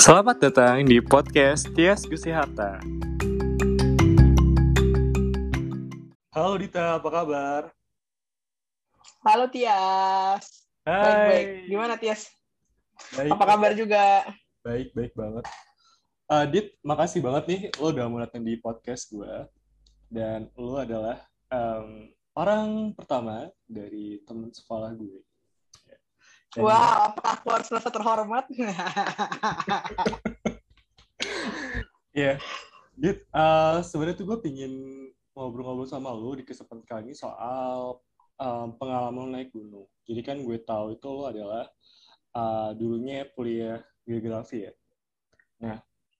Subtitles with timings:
[0.00, 2.80] Selamat datang di podcast Tias Gusti Harta.
[6.32, 7.62] Halo Dita, apa kabar?
[9.20, 10.64] Halo Tias.
[10.88, 11.04] Hai.
[11.04, 11.48] Baik-baik.
[11.68, 12.32] Gimana Tias?
[13.12, 14.24] Baik, Apa kabar juga?
[14.64, 15.44] Baik, baik banget.
[16.32, 19.52] Uh, Dit, makasih banget nih lo udah mau datang di podcast gue.
[20.08, 21.20] Dan lo adalah
[21.52, 22.08] um,
[22.40, 25.20] orang pertama dari teman sekolah gue.
[26.50, 28.44] Dan- Wah, apakah aku harus merasa terhormat?
[32.10, 32.42] Iya.
[32.98, 34.72] Dit, uh, sebenarnya tuh gue pingin
[35.30, 38.02] ngobrol-ngobrol sama lo di kesempatan kali ini soal
[38.34, 39.86] um, pengalaman naik gunung.
[40.10, 41.70] Jadi kan gue tahu itu lo adalah
[42.34, 44.72] uh, dulunya kuliah geografi ya.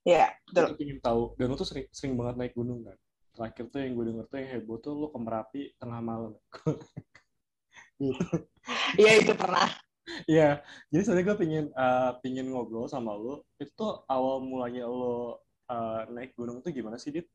[0.06, 0.72] ya, betul.
[0.72, 2.96] Gue pingin tahu, dan lo tuh sering, sering banget naik gunung kan.
[3.34, 6.32] Terakhir tuh yang gue denger tuh yang heboh tuh lo ke Merapi tengah malam.
[7.98, 8.14] gitu.
[9.00, 9.68] Iya, itu pernah.
[10.30, 10.60] Iya,
[10.90, 13.46] jadi sebenarnya gue pingin uh, pingin ngobrol sama lo.
[13.60, 17.26] Itu awal mulanya lo uh, naik gunung tuh gimana sih, Dit?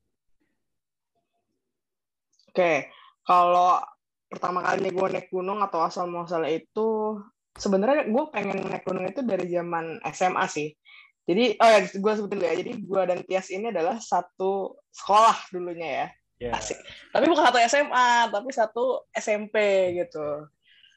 [2.52, 2.88] Oke,
[3.28, 3.84] kalau
[4.32, 7.20] pertama kali gue naik gunung atau asal muasal itu,
[7.56, 10.70] sebenarnya gue pengen naik gunung itu dari zaman SMA sih.
[11.26, 12.56] Jadi, oh ya, gue sebutin dulu ya.
[12.56, 16.08] Jadi, gue dan Tias ini adalah satu sekolah dulunya ya.
[16.36, 16.52] Ya.
[16.60, 16.78] Asik.
[17.16, 19.56] Tapi bukan satu SMA, tapi satu SMP
[20.04, 20.52] gitu.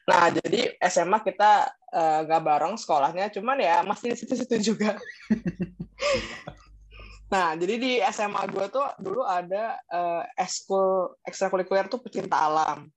[0.08, 4.96] Nah, jadi SMA kita eh, nggak bareng sekolahnya, cuman ya masih di situ-situ juga.
[7.32, 12.88] nah, jadi di SMA gue tuh dulu ada eh, eskul ekstrakurikuler tuh pecinta alam.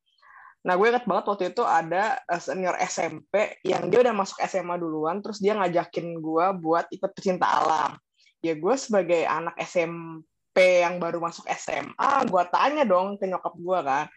[0.64, 4.80] Nah, gue inget banget waktu itu ada eh, senior SMP yang dia udah masuk SMA
[4.80, 8.00] duluan, terus dia ngajakin gue buat ikut pecinta alam.
[8.40, 13.80] Ya gue sebagai anak SMP yang baru masuk SMA, gue tanya dong ke nyokap gue
[13.84, 14.08] kan.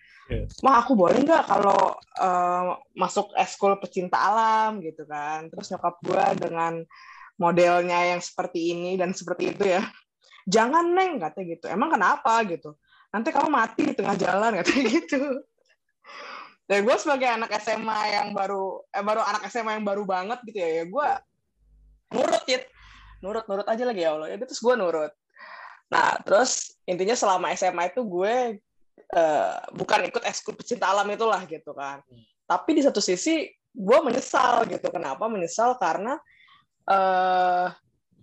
[0.64, 5.53] Mah aku boleh nggak kalau eh, masuk eskul pecinta alam gitu kan.
[5.53, 6.81] Terus nyokap gue dengan
[7.36, 9.83] modelnya yang seperti ini dan seperti itu ya,
[10.48, 11.66] jangan neng katanya gitu.
[11.69, 12.78] Emang kenapa gitu?
[13.12, 15.22] Nanti kamu mati di tengah jalan katanya gitu.
[16.65, 20.56] Dan gue sebagai anak SMA yang baru, eh, baru anak SMA yang baru banget gitu
[20.56, 21.09] ya, ya gue
[22.15, 22.60] nurut ya,
[23.20, 24.32] nurut nurut aja lagi ya Allah.
[24.32, 25.12] Ya terus gue nurut.
[25.93, 28.65] Nah terus intinya selama SMA itu gue
[28.97, 32.03] eh, bukan ikut ekskul pecinta alam itulah gitu kan.
[32.44, 34.87] Tapi di satu sisi gue menyesal gitu.
[34.91, 35.77] Kenapa menyesal?
[35.78, 36.19] Karena
[36.84, 37.69] eh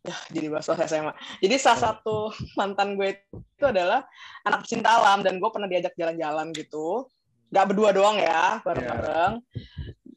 [0.01, 1.13] ya jadi bahas SMA.
[1.41, 4.01] Jadi salah satu mantan gue itu adalah
[4.45, 7.05] anak pecinta alam dan gue pernah diajak jalan-jalan gitu.
[7.51, 9.43] Gak berdua doang ya, bareng-bareng.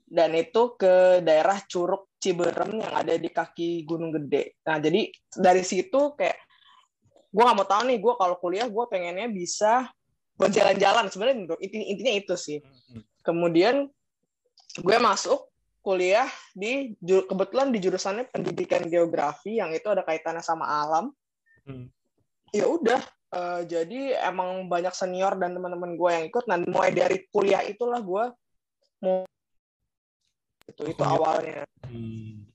[0.07, 4.63] Dan itu ke daerah Curug Ciberem yang ada di kaki Gunung Gede.
[4.65, 6.39] Nah jadi dari situ kayak
[7.35, 9.91] gue nggak mau tahu nih gue kalau kuliah gue pengennya bisa
[10.35, 11.07] buat jalan-jalan.
[11.11, 12.59] Sebenarnya menurut- inti- intinya itu sih.
[13.23, 13.89] Kemudian
[14.79, 15.49] gue masuk
[15.85, 21.13] kuliah di kebetulan di jurusannya pendidikan geografi yang itu ada kaitannya sama alam.
[21.65, 21.89] Hmm.
[22.53, 23.01] ya udah
[23.35, 26.45] eh, jadi emang banyak senior dan teman-teman gue yang ikut.
[26.47, 28.25] Dan mulai dari kuliah itulah gue
[29.03, 29.27] mau
[30.65, 31.65] itu itu Oh, awalnya.
[31.89, 32.47] Hmm.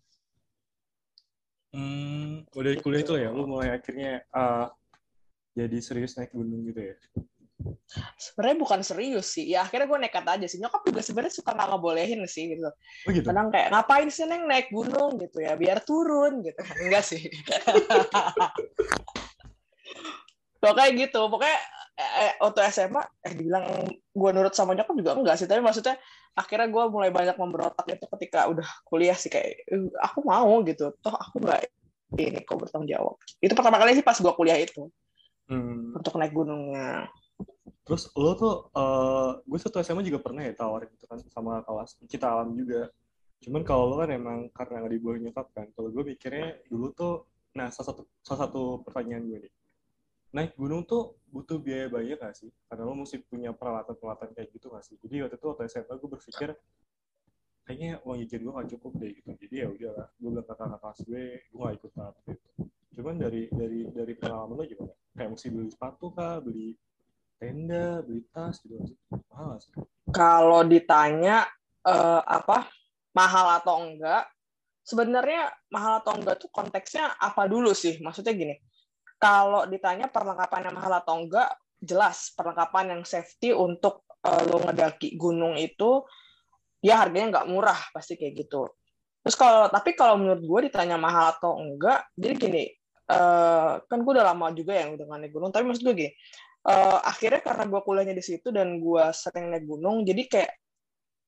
[1.69, 4.73] Hmm, udah dari kuliah itu ya, lu mulai akhirnya uh,
[5.53, 6.95] jadi serius naik gunung gitu ya?
[8.15, 9.45] Sebenarnya bukan serius sih.
[9.51, 10.59] Ya akhirnya gue nekat aja sih.
[10.61, 12.69] Nyokap juga sebenarnya suka nggak ngebolehin sih gitu.
[12.69, 13.25] Oh gitu?
[13.27, 15.19] kadang kayak ngapain sih neng naik gunung?
[15.19, 16.59] gitu ya biar turun gitu.
[16.83, 17.27] Enggak sih.
[20.63, 21.19] Pokoknya gitu.
[21.27, 21.59] Pokoknya
[21.99, 25.47] eh, eh, waktu SMA eh dibilang gue nurut sama nyokap juga enggak sih.
[25.47, 25.95] Tapi maksudnya
[26.35, 29.31] akhirnya gue mulai banyak memberontak itu ketika udah kuliah sih.
[29.31, 30.95] Kayak "Eh, aku mau gitu.
[31.03, 31.61] Toh aku nggak
[32.17, 33.15] ini kok bertanggung jawab.
[33.37, 34.89] Itu pertama kali sih pas gue kuliah itu.
[35.49, 35.97] Hmm.
[35.97, 37.09] untuk naik gunungnya
[37.89, 41.97] Terus lo tuh, uh, gue satu SMA juga pernah ya tawarin gitu kan sama kelas
[42.05, 42.85] kita alam juga.
[43.41, 45.65] Cuman kalau lo kan emang karena nggak dibolehin nyokap kan.
[45.73, 47.25] Kalau gue mikirnya dulu tuh,
[47.57, 49.53] nah salah satu salah satu pertanyaan gue nih,
[50.37, 52.53] naik gunung tuh butuh biaya banyak gak sih?
[52.69, 54.93] Karena lo mesti punya peralatan-peralatan kayak gitu gak sih?
[55.01, 56.49] Jadi waktu itu waktu SMA gue berpikir
[57.65, 59.29] kayaknya uang jajan gue gak cukup deh gitu.
[59.33, 62.49] Jadi ya udahlah, gue bilang kakak kelas gue, gue gak ikut lah waktu itu.
[63.01, 64.93] Cuman dari dari dari pengalaman lo gimana?
[65.17, 66.77] Kayak mesti beli sepatu kah, beli
[67.39, 68.93] tenda, beli tas gitu.
[69.31, 69.71] Mahal sih.
[70.11, 71.47] kalau ditanya
[71.87, 72.67] eh, apa
[73.15, 74.27] mahal atau enggak
[74.83, 78.55] sebenarnya mahal atau enggak tuh konteksnya apa dulu sih maksudnya gini
[79.19, 81.49] kalau ditanya perlengkapan yang mahal atau enggak
[81.79, 86.03] jelas perlengkapan yang safety untuk eh, lo ngedaki gunung itu
[86.83, 88.67] ya harganya nggak murah pasti kayak gitu
[89.19, 92.63] terus kalau tapi kalau menurut gue ditanya mahal atau enggak jadi gini
[93.07, 96.11] eh, kan gue udah lama juga yang udah naik gunung tapi maksud gue gini
[96.67, 100.51] eh, akhirnya karena gue kuliahnya di situ dan gue sering naik gunung jadi kayak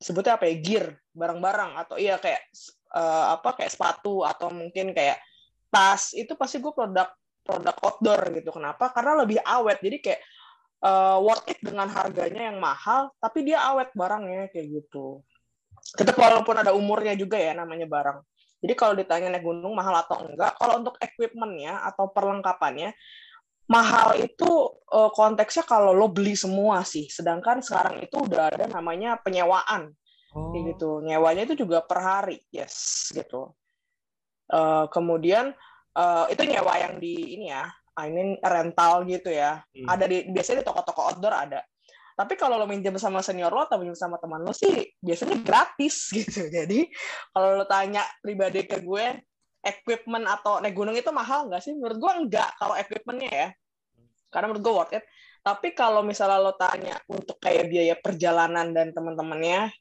[0.02, 2.42] sebutnya apa ya gear barang-barang atau iya kayak
[2.92, 5.22] eh, apa kayak sepatu atau mungkin kayak
[5.72, 7.08] tas itu pasti gue produk
[7.42, 8.50] produk outdoor gitu.
[8.54, 8.90] Kenapa?
[8.94, 9.82] Karena lebih awet.
[9.82, 10.20] Jadi kayak
[10.82, 15.20] uh, worth it dengan harganya yang mahal, tapi dia awet barangnya kayak gitu.
[15.98, 18.18] Tetap walaupun ada umurnya juga ya namanya barang.
[18.62, 22.94] Jadi kalau ditanya naik gunung mahal atau enggak, kalau untuk equipmentnya atau perlengkapannya,
[23.70, 24.50] mahal itu
[24.90, 27.06] uh, konteksnya kalau lo beli semua sih.
[27.08, 29.92] Sedangkan sekarang itu udah ada namanya penyewaan.
[30.32, 30.48] Oh.
[30.56, 31.04] gitu.
[31.04, 32.40] Nyewanya itu juga per hari.
[32.48, 33.52] Yes, gitu.
[34.48, 35.52] Uh, kemudian
[35.96, 39.60] uh, itu nyewa yang di ini ya, I mean rental gitu ya.
[39.76, 39.86] Hmm.
[39.88, 41.60] Ada di biasanya di toko-toko outdoor ada.
[42.12, 46.08] Tapi kalau lo minjem sama senior lo atau minjem sama teman lo sih biasanya gratis
[46.16, 46.48] gitu.
[46.48, 46.88] Jadi
[47.32, 49.31] kalau lo tanya pribadi ke gue,
[49.62, 51.72] equipment atau naik gunung itu mahal nggak sih?
[51.74, 53.48] Menurut gue enggak kalau equipmentnya ya.
[54.28, 55.04] Karena menurut gue worth it.
[55.42, 59.74] Tapi kalau misalnya lo tanya untuk kayak biaya perjalanan dan teman-temannya,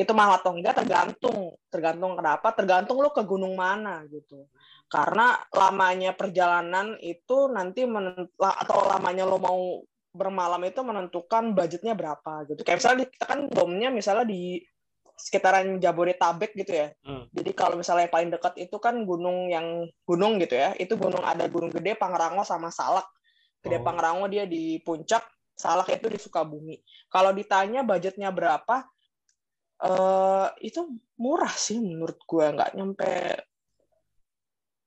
[0.00, 1.56] itu mahal atau enggak tergantung.
[1.68, 2.48] Tergantung kenapa?
[2.56, 4.48] Tergantung lo ke gunung mana gitu
[4.92, 7.88] karena lamanya perjalanan itu nanti
[8.36, 9.80] atau lamanya lo mau
[10.12, 14.60] bermalam itu menentukan budgetnya berapa gitu kayak misalnya kita kan domnya misalnya di
[15.22, 16.90] sekitaran Jabodetabek gitu ya.
[17.06, 17.30] Hmm.
[17.30, 20.74] jadi kalau misalnya yang paling dekat itu kan gunung yang gunung gitu ya.
[20.74, 23.06] Itu gunung ada gunung gede Pangrango sama Salak.
[23.62, 23.82] Gede oh.
[23.86, 25.22] Pangrango dia di puncak
[25.54, 26.74] Salak itu di Sukabumi.
[27.06, 28.82] Kalau ditanya budgetnya berapa
[29.86, 30.90] uh, itu
[31.22, 33.12] murah sih menurut gue nggak nyampe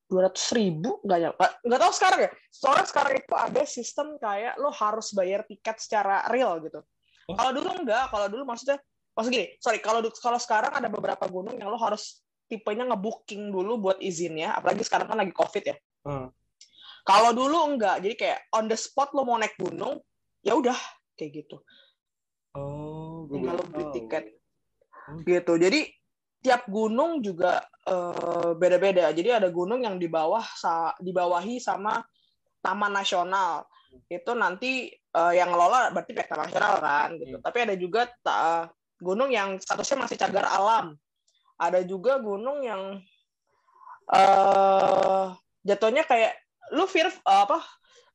[0.06, 2.32] dua ratus ribu nggak ya nggak tahu sekarang ya.
[2.52, 6.84] Soalnya sekarang itu ada sistem kayak lo harus bayar tiket secara real gitu.
[7.26, 7.34] Oh.
[7.34, 8.78] kalau dulu enggak kalau dulu maksudnya
[9.16, 13.90] maksud gini sorry kalau kalau sekarang ada beberapa gunung yang lo harus tipenya ngebooking dulu
[13.90, 15.76] buat izinnya apalagi sekarang kan lagi covid ya
[16.06, 16.28] hmm.
[17.08, 19.98] kalau dulu enggak jadi kayak on the spot lo mau naik gunung
[20.46, 20.78] ya udah
[21.18, 21.58] kayak gitu
[22.54, 24.24] oh tinggal lo beli tiket
[25.10, 25.24] oh.
[25.26, 25.90] gitu jadi
[26.46, 27.58] tiap gunung juga
[27.90, 29.10] uh, beda-beda.
[29.10, 32.06] Jadi ada gunung yang di bawah sa dibawahi sama
[32.62, 33.66] taman nasional.
[34.06, 37.42] Itu nanti uh, yang ngelola berarti pihak taman nasional kan gitu.
[37.42, 37.46] Hmm.
[37.50, 40.96] Tapi ada juga uh, gunung yang statusnya masih cagar alam.
[41.56, 43.00] Ada juga gunung yang
[44.12, 45.32] uh,
[45.64, 46.36] jatuhnya kayak
[46.74, 47.60] lu feel uh, apa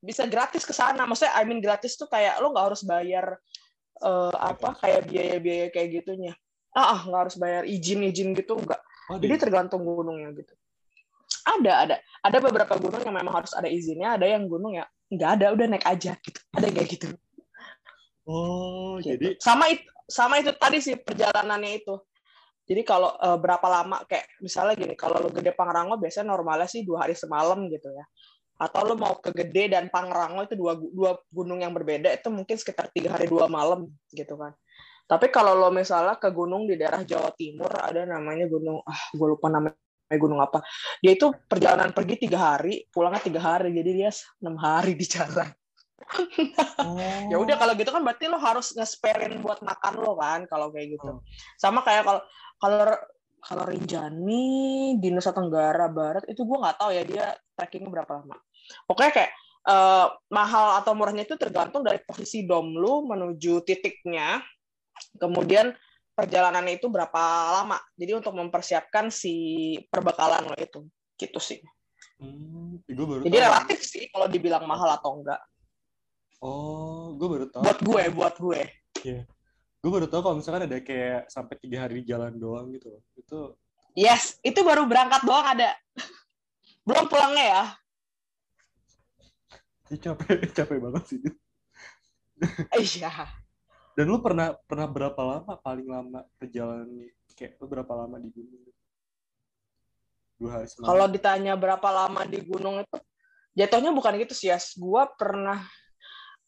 [0.01, 1.05] bisa gratis ke sana.
[1.05, 3.37] Maksudnya I mean gratis tuh kayak lu nggak harus bayar
[4.05, 6.35] uh, apa kayak biaya-biaya kayak gitunya.
[6.77, 8.81] Ah, ah nggak harus bayar izin izin gitu nggak.
[9.11, 10.55] Oh, jadi tergantung gunungnya gitu.
[11.45, 11.97] Ada ada.
[12.21, 15.67] Ada beberapa gunung yang memang harus ada izinnya ada yang gunung ya nggak ada udah
[15.67, 16.41] naik aja gitu.
[16.55, 17.09] Ada kayak gitu.
[18.31, 19.17] Oh gitu.
[19.17, 21.95] jadi sama itu sama itu tadi sih perjalanannya itu
[22.67, 26.83] jadi kalau uh, berapa lama kayak misalnya gini kalau lo gede Pangrango biasanya normalnya sih
[26.83, 28.05] dua hari semalam gitu ya
[28.61, 32.61] atau lo mau ke Gede dan Pangrango itu dua dua gunung yang berbeda itu mungkin
[32.61, 34.53] sekitar tiga hari dua malam gitu kan
[35.09, 39.27] tapi kalau lo misalnya ke gunung di daerah Jawa Timur ada namanya gunung ah gue
[39.27, 39.75] lupa namanya
[40.19, 40.63] gunung apa.
[40.99, 44.11] Dia itu perjalanan pergi tiga hari, pulangnya tiga hari, jadi dia
[44.43, 45.47] enam hari di jalan.
[46.85, 46.97] Oh.
[47.31, 50.99] ya udah kalau gitu kan berarti lo harus ngesperin buat makan lo kan kalau kayak
[50.99, 51.23] gitu.
[51.57, 52.23] Sama kayak kalau
[52.61, 52.97] kalau
[53.41, 57.27] kalau Rinjani di Nusa Tenggara Barat itu gue nggak tahu ya dia
[57.57, 58.37] trekkingnya berapa lama.
[58.85, 59.33] Pokoknya kayak
[59.65, 64.45] uh, mahal atau murahnya itu tergantung dari posisi dom lu menuju titiknya
[65.17, 65.73] Kemudian
[66.13, 67.23] perjalanan itu berapa
[67.61, 67.79] lama.
[67.97, 70.81] Jadi untuk mempersiapkan si perbekalan lo itu.
[71.17, 71.61] Gitu sih.
[72.21, 73.47] Hmm, gue baru Jadi tahu.
[73.49, 75.41] relatif sih kalau dibilang mahal atau enggak.
[76.41, 77.63] Oh, gue baru tahu.
[77.63, 78.61] Buat gue, buat gue.
[79.05, 79.13] Iya.
[79.21, 79.23] Yeah.
[79.81, 83.01] Gue baru tahu kalau misalkan ada kayak sampai tiga hari di jalan doang gitu.
[83.17, 83.57] Itu
[83.99, 85.75] Yes, itu baru berangkat doang ada.
[86.87, 87.65] Belum pulangnya ya.
[89.91, 91.21] Ini capek, capek banget sih.
[92.77, 93.11] Iya.
[93.99, 96.89] Dan lu pernah pernah berapa lama paling lama perjalanan
[97.35, 98.65] kayak lu berapa lama di gunung?
[100.41, 100.89] Dua hari semalam.
[100.89, 102.97] Kalau ditanya berapa lama di gunung itu
[103.59, 104.57] jatuhnya bukan gitu sih ya.
[104.79, 105.61] Gua pernah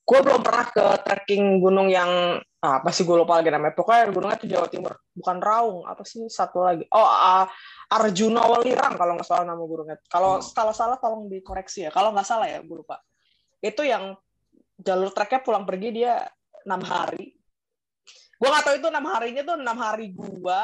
[0.02, 3.74] gue belum pernah ke trekking gunung yang ah, apa sih gue lupa lagi namanya.
[3.78, 4.92] Pokoknya gunungnya itu Jawa Timur.
[5.14, 6.84] Bukan Raung apa sih satu lagi?
[6.90, 7.46] Oh uh,
[7.90, 9.96] Arjuna Walirang kalau nggak salah nama gunungnya.
[10.10, 10.50] Kalau hmm.
[10.52, 11.90] kalau salah tolong dikoreksi ya.
[11.94, 12.98] Kalau nggak salah ya gue lupa.
[13.62, 14.18] Itu yang
[14.82, 16.26] jalur treknya pulang pergi dia
[16.66, 17.38] enam hari.
[18.42, 20.62] Gue gak tahu itu enam harinya tuh enam hari gue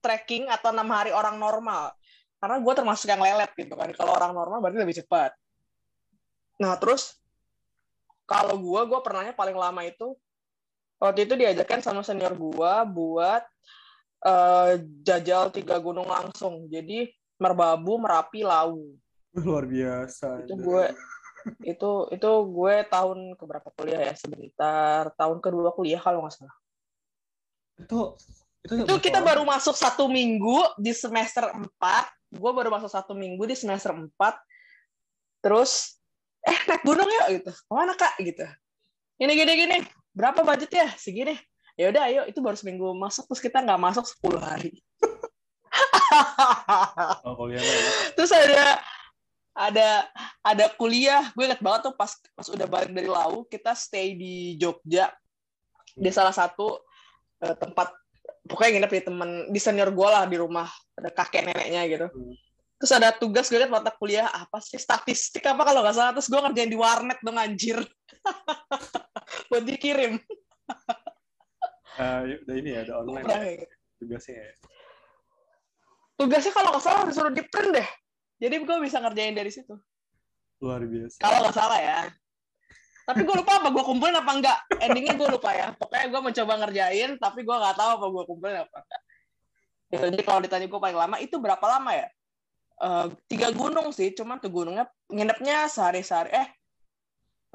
[0.00, 1.92] trekking atau enam hari orang normal.
[2.40, 3.92] Karena gue termasuk yang lelet gitu kan.
[3.92, 5.36] Kalau orang normal berarti lebih cepat.
[6.64, 7.20] Nah terus
[8.24, 10.16] kalau gue gue pernahnya paling lama itu
[10.98, 13.42] waktu itu diajarkan sama senior gue buat
[14.24, 16.66] uh, jajal tiga gunung langsung.
[16.72, 18.80] Jadi merbabu merapi lau.
[19.34, 20.84] Luar biasa itu gue
[21.66, 24.14] itu itu gue tahun keberapa kuliah ya?
[24.16, 26.56] Sebentar tahun kedua kuliah kalau nggak salah.
[27.76, 28.16] Itu
[28.64, 31.68] itu, itu kita baru masuk satu minggu di semester 4
[32.34, 34.08] gue baru masuk satu minggu di semester 4
[35.44, 36.00] terus
[36.44, 37.50] eh naik gunung ya gitu.
[37.50, 38.14] Ke mana kak?
[38.20, 38.44] Gitu.
[39.20, 39.78] Ini gini gini.
[40.14, 40.92] Berapa budgetnya?
[40.94, 41.34] Segini.
[41.74, 42.22] Ya udah ayo.
[42.28, 44.72] Itu baru seminggu masuk terus kita nggak masuk 10 hari.
[47.26, 48.14] Oh, kuliah ya.
[48.14, 48.78] terus ada
[49.58, 50.06] ada
[50.46, 51.26] ada kuliah.
[51.34, 55.10] Gue inget banget tuh pas pas udah balik dari Lau kita stay di Jogja.
[55.90, 56.78] Di salah satu
[57.42, 57.90] uh, tempat.
[58.46, 60.70] Pokoknya nginep di temen di senior gue lah di rumah.
[60.94, 62.06] Ada kakek neneknya gitu.
[62.06, 62.34] Hmm.
[62.78, 64.76] Terus ada tugas gue liat mata kuliah apa sih?
[64.76, 66.12] Statistik apa kalau nggak salah.
[66.16, 67.78] Terus gue ngerjain di warnet dong anjir.
[69.50, 70.18] Buat dikirim.
[71.94, 73.76] Uh, udah ini ya ada online ya, gitu.
[74.02, 74.52] tugasnya ya.
[76.18, 77.88] tugasnya kalau nggak salah disuruh di print deh.
[78.42, 79.78] Jadi gue bisa ngerjain dari situ.
[80.58, 81.22] Luar biasa.
[81.22, 81.98] Kalau nggak salah ya.
[83.04, 85.70] Tapi gue lupa apa gue kumpulin apa enggak endingnya gue lupa ya.
[85.78, 89.00] Pokoknya gue mencoba ngerjain tapi gue nggak tahu apa gue kumpulin apa enggak
[89.94, 90.06] gitu.
[90.10, 92.08] jadi kalau ditanya gue paling lama itu berapa lama ya
[92.82, 96.48] uh, tiga gunung sih cuman tuh gunungnya nginepnya sehari-sehari eh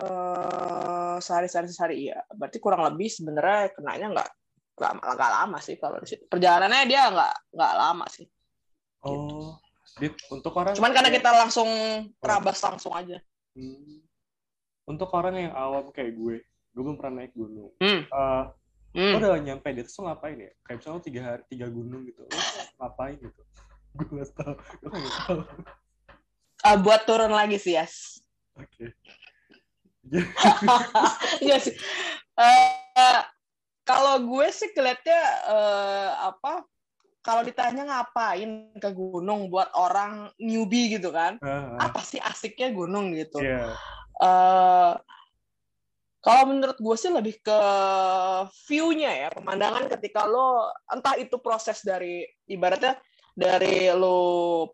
[0.03, 2.19] uh, sehari-sehari sehari iya.
[2.31, 4.29] Berarti kurang lebih sebenarnya kenanya nggak
[4.79, 6.23] nggak nggak lama sih kalau di situ.
[6.31, 8.27] Perjalanannya dia nggak nggak lama sih.
[9.03, 9.55] Oh
[9.99, 10.19] gitu.
[10.35, 11.69] untuk orang cuman karena kita langsung
[12.19, 13.19] terabas langsung aja.
[13.55, 14.03] Hmm.
[14.87, 17.71] Untuk orang yang awam kayak gue gue belum pernah naik gunung.
[17.83, 18.07] Hmm.
[18.07, 18.43] Uh,
[18.95, 19.13] hmm.
[19.19, 20.51] udah nyampe di atas ngapain ya?
[20.63, 22.23] Kayak misalnya tiga hari tiga gunung gitu.
[22.23, 22.39] Lo
[22.79, 23.41] ngapain gitu
[23.97, 25.39] gue nggak tahu gue nggak tahu
[26.65, 28.19] uh, buat turun lagi sih yes
[28.57, 28.89] oke okay.
[31.45, 31.75] Iya sih.
[32.39, 33.21] Uh,
[33.85, 36.65] kalau gue sih kelihatnya uh, apa?
[37.19, 41.37] Kalau ditanya ngapain ke gunung buat orang newbie gitu kan?
[41.43, 41.89] Uh, uh.
[41.89, 43.43] Apa sih asiknya gunung gitu?
[43.43, 43.75] Yeah.
[44.19, 44.95] Uh,
[46.19, 47.59] kalau menurut gue sih lebih ke
[48.67, 52.99] view-nya ya, pemandangan ketika lo entah itu proses dari ibaratnya
[53.35, 54.65] dari lo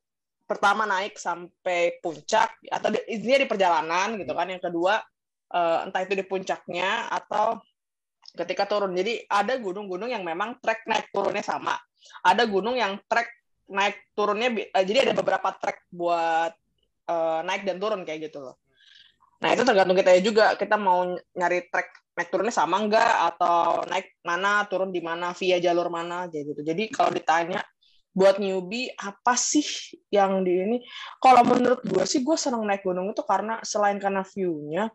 [0.46, 4.48] pertama naik sampai puncak atau intinya di perjalanan gitu kan.
[4.50, 5.02] Yang kedua
[5.54, 7.60] uh, entah itu di puncaknya atau
[8.38, 8.94] ketika turun.
[8.94, 11.74] Jadi ada gunung-gunung yang memang trek naik turunnya sama.
[12.22, 13.30] Ada gunung yang trek
[13.66, 16.54] naik turunnya uh, jadi ada beberapa trek buat
[17.10, 18.62] uh, naik dan turun kayak gitu loh.
[19.42, 20.56] Nah, itu tergantung kita juga.
[20.56, 25.60] Kita mau nyari track naik turunnya sama enggak atau naik mana, turun di mana, via
[25.60, 26.62] jalur mana kayak gitu.
[26.64, 27.60] Jadi kalau ditanya
[28.16, 29.68] buat newbie apa sih
[30.08, 30.78] yang di ini?
[31.20, 34.88] Kalau menurut gue sih gue seneng naik gunung itu karena selain karena view-nya,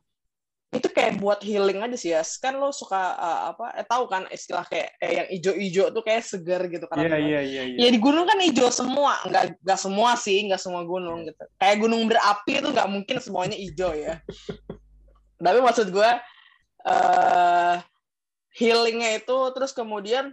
[0.70, 4.30] itu kayak buat healing aja sih ya kan lo suka uh, apa eh tahu kan
[4.30, 7.02] istilah kayak eh, yang ijo-ijo tuh kayak segar gitu kan?
[7.02, 9.18] Iya iya iya ya di gunung kan hijau semua.
[9.26, 11.42] Nggak nggak semua sih nggak semua gunung gitu.
[11.58, 14.22] Kayak gunung berapi itu nggak mungkin semuanya hijau ya.
[15.42, 16.10] Tapi maksud gue
[16.86, 17.74] uh,
[18.54, 20.30] healingnya itu terus kemudian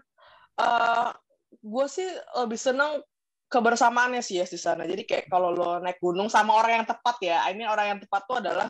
[0.61, 1.17] uh,
[1.61, 3.01] gue sih lebih seneng
[3.47, 7.15] kebersamaannya sih ya di sana jadi kayak kalau lo naik gunung sama orang yang tepat
[7.23, 8.67] ya ini orang yang tepat tuh adalah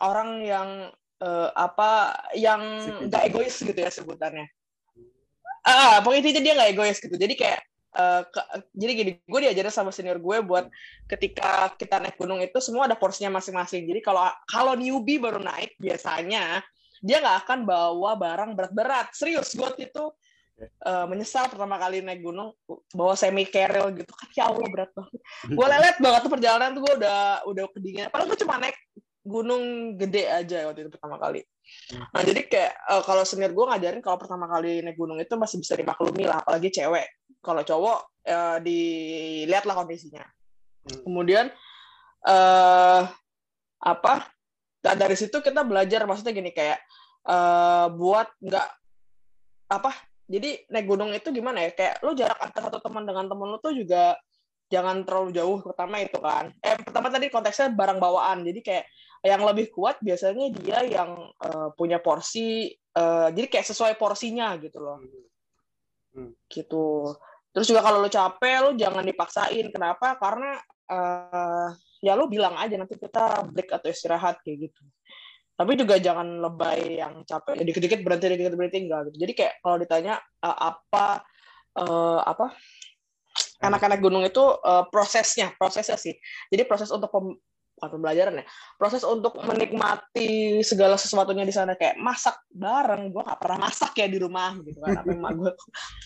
[0.00, 0.68] orang yang
[1.22, 2.60] uh, apa yang
[3.06, 4.48] nggak egois gitu ya sebutannya.
[5.64, 7.14] Ah, uh, pokoknya dia nggak egois gitu.
[7.14, 7.62] Jadi kayak
[7.94, 8.42] Uh, ke,
[8.74, 10.66] jadi gini, gue diajarin sama senior gue buat
[11.06, 13.86] ketika kita naik gunung itu semua ada porsinya masing-masing.
[13.86, 16.58] Jadi kalau kalau newbie baru naik biasanya
[16.98, 19.14] dia nggak akan bawa barang berat-berat.
[19.14, 20.10] Serius, gue itu
[20.62, 22.54] uh, menyesal pertama kali naik gunung
[22.94, 25.20] bawa semi carrier gitu kan ya Allah berat banget.
[25.50, 27.18] Gue lelet banget tuh perjalanan tuh gue udah
[27.48, 28.08] udah kedinginan.
[28.10, 28.76] Padahal gue cuma naik
[29.24, 31.40] gunung gede aja waktu itu pertama kali.
[32.12, 35.58] Nah jadi kayak uh, kalau senior gue ngajarin kalau pertama kali naik gunung itu masih
[35.58, 37.08] bisa dimaklumi lah, apalagi cewek.
[37.40, 40.24] Kalau cowok uh, dilihatlah kondisinya.
[40.24, 41.00] Hmm.
[41.08, 41.46] Kemudian
[42.28, 43.02] uh,
[43.80, 44.14] apa?
[44.84, 46.76] Nah, dari situ kita belajar maksudnya gini kayak
[47.24, 48.68] uh, buat nggak
[49.72, 50.13] apa?
[50.24, 51.70] Jadi naik gunung itu gimana ya?
[51.76, 54.16] Kayak lu jarak antara satu teman dengan temen lu tuh juga
[54.72, 56.50] jangan terlalu jauh pertama itu kan.
[56.64, 58.42] Eh pertama tadi konteksnya barang bawaan.
[58.42, 58.84] Jadi kayak
[59.24, 64.84] yang lebih kuat biasanya dia yang uh, punya porsi uh, jadi kayak sesuai porsinya gitu
[64.84, 65.00] loh
[66.12, 66.44] hmm.
[66.52, 67.16] gitu
[67.56, 70.60] terus juga kalau lo capek lo jangan dipaksain kenapa karena
[70.92, 71.72] uh,
[72.04, 74.82] ya lo bilang aja nanti kita break atau istirahat kayak gitu
[75.54, 79.16] tapi juga jangan lebay yang capek dikit-dikit berhenti dikit-dikit berhenti enggak gitu.
[79.22, 81.22] Jadi kayak kalau ditanya uh, apa
[81.78, 82.58] uh, apa
[83.62, 86.14] anak-anak gunung itu uh, prosesnya prosesnya sih.
[86.50, 87.10] Jadi proses untuk
[87.74, 88.46] bukan pembelajaran ya
[88.78, 91.78] proses untuk menikmati segala sesuatunya di sana.
[91.78, 95.52] Kayak masak bareng gue gak pernah masak ya di rumah gitu kan apa emak gue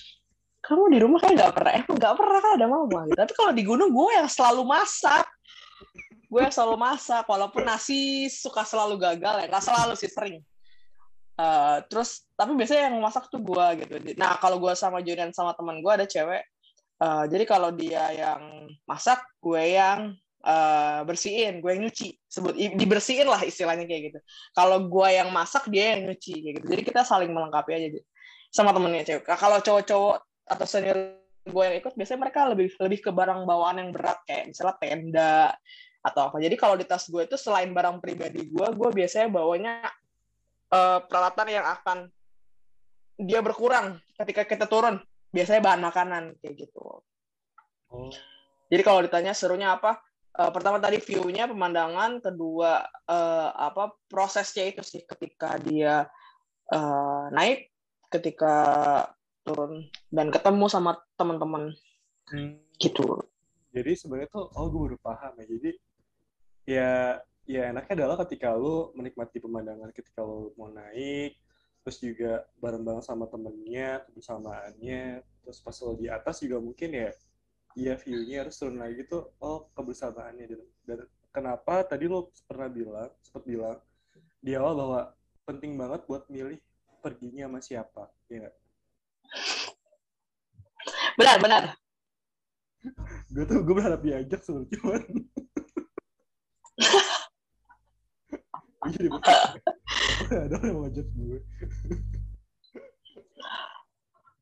[0.68, 3.16] kamu di rumah kayak gak pernah emang gak pernah kan ada mama gitu.
[3.16, 5.24] Tapi kalau di gunung gue yang selalu masak
[6.28, 10.44] gue selalu masak walaupun nasi suka selalu gagal ya gak selalu sih sering
[11.40, 15.56] uh, terus tapi biasanya yang masak tuh gue gitu nah kalau gue sama Junian sama
[15.56, 16.44] teman gue ada cewek
[16.98, 22.18] Uh, jadi kalau dia yang masak, gue yang uh, bersihin, gue yang nyuci.
[22.26, 24.18] Sebut dibersihin lah istilahnya kayak gitu.
[24.50, 26.66] Kalau gue yang masak, dia yang nyuci kayak gitu.
[26.66, 28.02] Jadi kita saling melengkapi aja
[28.50, 29.24] sama temennya cewek.
[29.30, 30.16] Kalau cowok-cowok
[30.50, 30.98] atau senior
[31.46, 35.54] gue yang ikut, biasanya mereka lebih lebih ke barang bawaan yang berat kayak misalnya tenda
[36.02, 36.36] atau apa.
[36.38, 39.82] Jadi kalau di tas gue itu selain barang pribadi gue, gue biasanya bawanya
[40.72, 41.98] uh, peralatan yang akan
[43.18, 45.02] dia berkurang ketika kita turun
[45.34, 47.02] biasanya bahan makanan kayak gitu.
[47.90, 48.12] Oh.
[48.68, 49.98] Jadi kalau ditanya serunya apa?
[50.38, 56.06] Uh, pertama tadi view-nya, pemandangan, kedua uh, apa prosesnya itu sih ketika dia
[56.70, 57.74] uh, naik,
[58.06, 58.54] ketika
[59.42, 61.74] turun dan ketemu sama teman-teman.
[62.30, 62.60] Hmm.
[62.78, 63.18] Gitu.
[63.74, 65.46] Jadi sebenarnya tuh oh gue baru paham ya.
[65.58, 65.70] Jadi
[66.68, 67.16] ya
[67.48, 71.40] ya enaknya adalah ketika lu menikmati pemandangan ketika lu mau naik
[71.80, 77.10] terus juga bareng-bareng sama temennya kebersamaannya terus pas lo di atas juga mungkin ya
[77.72, 80.44] iya view-nya harus turun lagi tuh oh kebersamaannya.
[80.44, 80.98] Dan, dan
[81.32, 83.80] kenapa tadi lo pernah bilang sempat bilang
[84.44, 85.00] di awal bahwa
[85.48, 86.60] penting banget buat milih
[87.00, 88.52] perginya sama siapa ya
[91.16, 91.62] benar benar.
[93.32, 95.02] Gue tuh gue berharap diajak sebenarnya cuman
[98.88, 99.08] jadi
[100.48, 101.38] ada mau gue.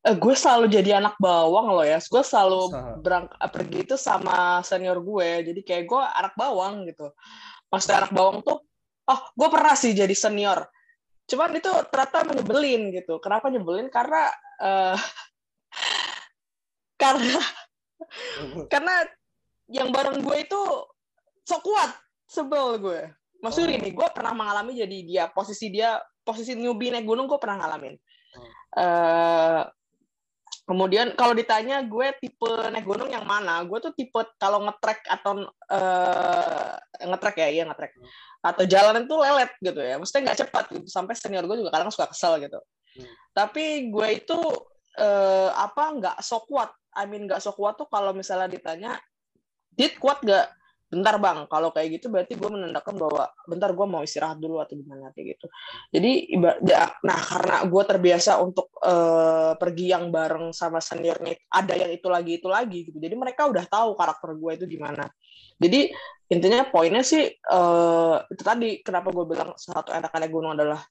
[0.07, 1.99] Eh, gue selalu jadi anak bawang loh ya.
[1.99, 2.71] Gue selalu
[3.03, 5.51] berang eh, pergi itu sama senior gue.
[5.51, 7.11] Jadi kayak gue anak bawang gitu.
[7.67, 8.63] Maksudnya anak bawang tuh
[9.07, 10.63] oh gue pernah sih jadi senior.
[11.27, 13.19] Cuman itu ternyata menyebelin gitu.
[13.19, 13.91] Kenapa nyebelin?
[13.91, 14.31] Karena
[14.63, 14.97] uh,
[17.01, 17.41] karena
[18.71, 18.95] karena
[19.67, 20.61] yang bareng gue itu
[21.43, 21.91] sok kuat
[22.27, 23.01] sebel gue
[23.41, 23.79] maksudnya oh.
[23.79, 27.95] ini gue pernah mengalami jadi dia posisi dia posisi newbie naik gunung gue pernah ngalamin
[28.35, 28.43] oh.
[28.77, 29.61] uh,
[30.67, 35.47] kemudian kalau ditanya gue tipe naik gunung yang mana gue tuh tipe kalau ngetrek atau
[35.47, 38.07] uh, ngetrek ya iya ngetrek hmm.
[38.43, 41.87] atau jalan itu lelet gitu ya maksudnya nggak cepat gitu sampai senior gue juga kadang
[41.87, 42.59] suka kesel gitu
[42.99, 43.15] hmm.
[43.31, 44.39] tapi gue itu
[44.99, 48.99] uh, apa nggak so kuat I mean nggak so kuat tuh kalau misalnya ditanya
[49.77, 50.51] dit kuat gak
[50.87, 51.47] bentar bang.
[51.51, 55.37] Kalau kayak gitu berarti gue menandakan bahwa bentar gue mau istirahat dulu atau gimana kayak
[55.37, 55.45] gitu.
[55.91, 56.11] Jadi
[56.67, 62.07] ya, nah karena gue terbiasa untuk uh, pergi yang bareng sama seniornya ada yang itu
[62.07, 62.97] lagi itu lagi gitu.
[62.97, 65.05] Jadi mereka udah tahu karakter gue itu gimana
[65.57, 65.89] jadi
[66.29, 70.81] intinya poinnya sih uh, itu tadi kenapa gue bilang satu enakannya gunung adalah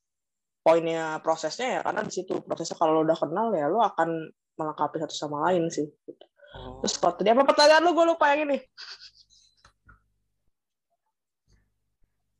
[0.65, 4.27] poinnya prosesnya ya karena di situ prosesnya kalau lo udah kenal ya lo akan
[4.59, 6.27] melengkapi satu sama lain sih gitu.
[6.81, 7.93] terus kalau tadi apa pertanyaan lo?
[7.93, 8.59] Gue lupa yang ini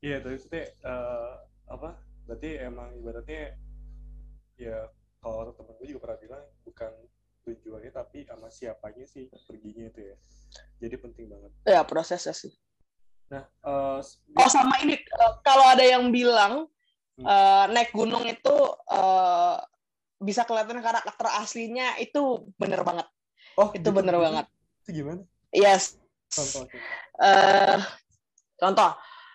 [0.07, 0.47] Iya, tapi itu
[0.87, 1.35] uh,
[1.67, 1.99] apa?
[2.23, 3.59] Berarti emang ibaratnya
[4.55, 4.87] ya
[5.19, 6.91] kalau temen gue juga pernah bilang bukan
[7.43, 10.15] tujuannya tapi sama siapanya sih perginya itu ya.
[10.79, 11.51] Jadi penting banget.
[11.67, 12.55] Ya prosesnya sih.
[13.27, 13.99] Nah, uh,
[14.39, 16.71] oh sama ini uh, kalau ada yang bilang
[17.19, 17.27] hmm.
[17.27, 18.55] uh, naik gunung itu
[18.87, 19.59] uh,
[20.23, 23.07] bisa kelihatan karakter aslinya itu bener banget.
[23.59, 24.45] Oh, itu gitu, bener itu, banget.
[24.87, 25.21] Itu gimana?
[25.51, 25.99] Yes.
[26.31, 26.71] Contoh.
[27.19, 27.83] Uh,
[28.55, 28.91] contoh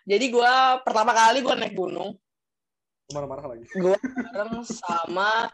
[0.08, 2.16] jadi gue pertama kali gue naik gunung.
[3.12, 3.64] Marah-marah lagi.
[3.76, 5.52] Gue bareng sama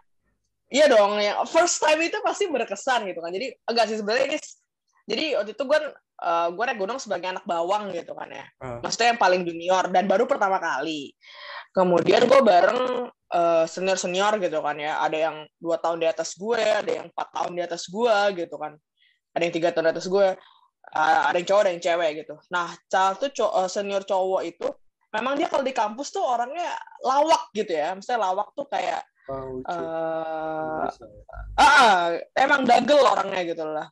[0.69, 3.33] Iya dong, yang first time itu pasti berkesan gitu kan.
[3.33, 4.39] Jadi enggak sih sebenarnya ini
[5.09, 5.79] jadi waktu itu gue
[6.21, 8.45] uh, gue naik gunung sebagai anak bawang gitu kan ya.
[8.61, 8.77] Uh.
[8.85, 11.17] Maksudnya yang paling junior dan baru pertama kali.
[11.73, 15.01] Kemudian gue bareng uh, senior-senior gitu kan ya.
[15.01, 18.57] Ada yang dua tahun di atas gue, ada yang empat tahun di atas gue gitu
[18.61, 18.77] kan.
[19.33, 20.27] Ada yang tiga tahun di atas gue
[20.95, 22.35] ada yang cowok ada yang cewek gitu.
[22.53, 24.69] Nah Charles tuh cow eh, senior cowok itu
[25.13, 26.73] memang dia kalau di kampus tuh orangnya
[27.05, 27.93] lawak gitu ya.
[27.97, 30.89] Misalnya lawak tuh kayak oh, uh,
[31.57, 33.87] uh, emang dagel orangnya gitu lah.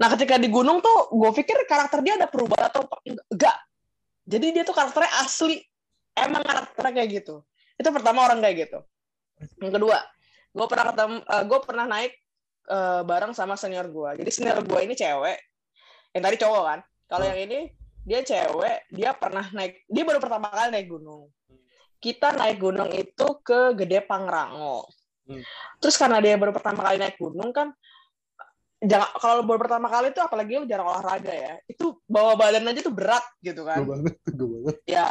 [0.00, 3.56] Nah ketika di gunung tuh gue pikir karakter dia ada perubahan atau enggak?
[4.24, 5.60] Jadi dia tuh karakternya asli.
[6.16, 7.44] Emang karakternya kayak gitu.
[7.80, 8.78] Itu pertama orang kayak gitu.
[9.60, 9.98] Yang kedua
[10.50, 12.12] gue pernah ketemu uh, gue pernah naik
[12.70, 15.38] uh, bareng sama senior gue jadi senior gue ini cewek
[16.14, 16.80] yang tadi cowok kan?
[17.10, 17.30] Kalau hmm.
[17.32, 17.60] yang ini
[18.00, 21.28] dia cewek dia pernah naik dia baru pertama kali naik gunung.
[22.00, 24.88] Kita naik gunung itu ke Gede Pangrango.
[25.30, 25.46] Hmm.
[25.78, 27.70] terus karena dia baru pertama kali naik gunung kan
[28.82, 32.80] jangan kalau baru pertama kali itu apalagi lu jarang olahraga ya itu bawa badan aja
[32.82, 33.84] tuh berat gitu kan.
[33.84, 34.76] Gue banget gue banget.
[34.88, 35.06] Ya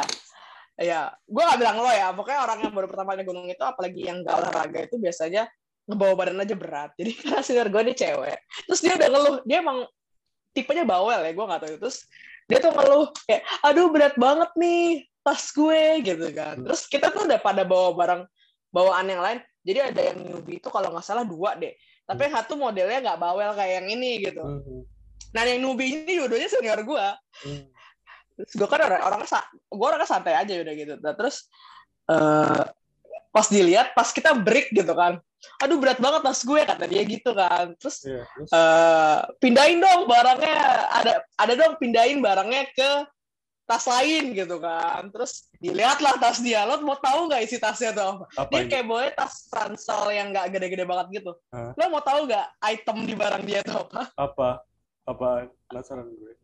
[0.80, 4.00] ya gue gak bilang lo ya pokoknya orang yang baru pertama kali gunung itu apalagi
[4.04, 5.46] yang gak olahraga itu biasanya
[5.86, 6.90] ngebawa badan aja berat.
[6.98, 9.78] Jadi karena senior gue nih cewek terus dia udah ngeluh dia emang
[10.52, 11.74] tipenya bawel ya gue nggak tahu.
[11.80, 11.98] Terus
[12.50, 16.56] dia tuh ngeluh kayak aduh berat banget nih tas gue gitu kan.
[16.58, 16.64] Hmm.
[16.66, 18.22] terus kita tuh udah pada bawa barang
[18.72, 19.38] bawaan yang lain.
[19.60, 21.76] Jadi ada yang newbie itu kalau nggak salah dua deh.
[22.08, 24.42] Tapi yang satu modelnya nggak bawel kayak yang ini gitu.
[24.42, 24.82] Hmm.
[25.30, 27.06] nah yang nubi ini dua-duanya senior gue
[27.46, 27.70] Hmm.
[28.34, 29.20] terus gue kan orang orang
[29.54, 30.94] gue orangnya santai aja udah gitu.
[30.98, 31.46] Nah, terus
[32.10, 32.64] eh
[33.30, 35.22] pas dilihat pas kita break gitu kan
[35.56, 38.48] aduh berat banget tas gue kata dia gitu kan terus Iya, terus?
[38.50, 40.56] eh pindahin dong barangnya
[40.92, 42.90] ada ada dong pindahin barangnya ke
[43.64, 48.26] tas lain gitu kan terus dilihatlah tas dia lo mau tahu nggak isi tasnya tuh
[48.34, 48.68] apa dia ini?
[48.68, 51.70] kayak boleh tas ransel yang nggak gede-gede banget gitu Hah?
[51.72, 54.48] lo mau tahu nggak item di barang dia tuh apa Apa?
[55.06, 55.28] Apa?
[55.66, 56.34] Penasaran gue.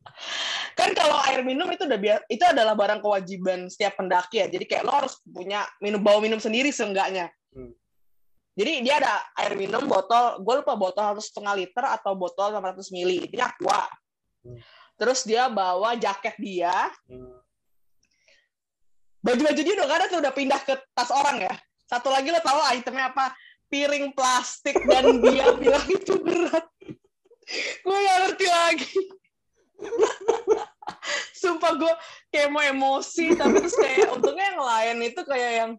[0.72, 4.64] kan kalau air minum itu udah biasa itu adalah barang kewajiban setiap pendaki ya jadi
[4.64, 7.72] kayak lo harus punya minum bawa minum sendiri seenggaknya Hmm.
[8.56, 12.88] Jadi dia ada air minum botol gue lupa botol harus setengah liter atau botol 600
[12.88, 13.84] mili itu aqua.
[14.46, 14.62] Hmm.
[14.96, 16.72] terus dia bawa jaket dia.
[17.04, 17.36] Hmm.
[19.20, 21.54] baju-baju dia udah ada tuh udah pindah ke tas orang ya.
[21.84, 23.34] Satu lagi lo tahu itemnya apa?
[23.66, 26.64] Piring plastik dan dia bilang itu berat.
[27.82, 28.98] Gue gak ngerti lagi.
[31.42, 31.94] Sumpah gue
[32.32, 35.70] kayak mau emosi tapi terus kayak untungnya yang lain itu kayak yang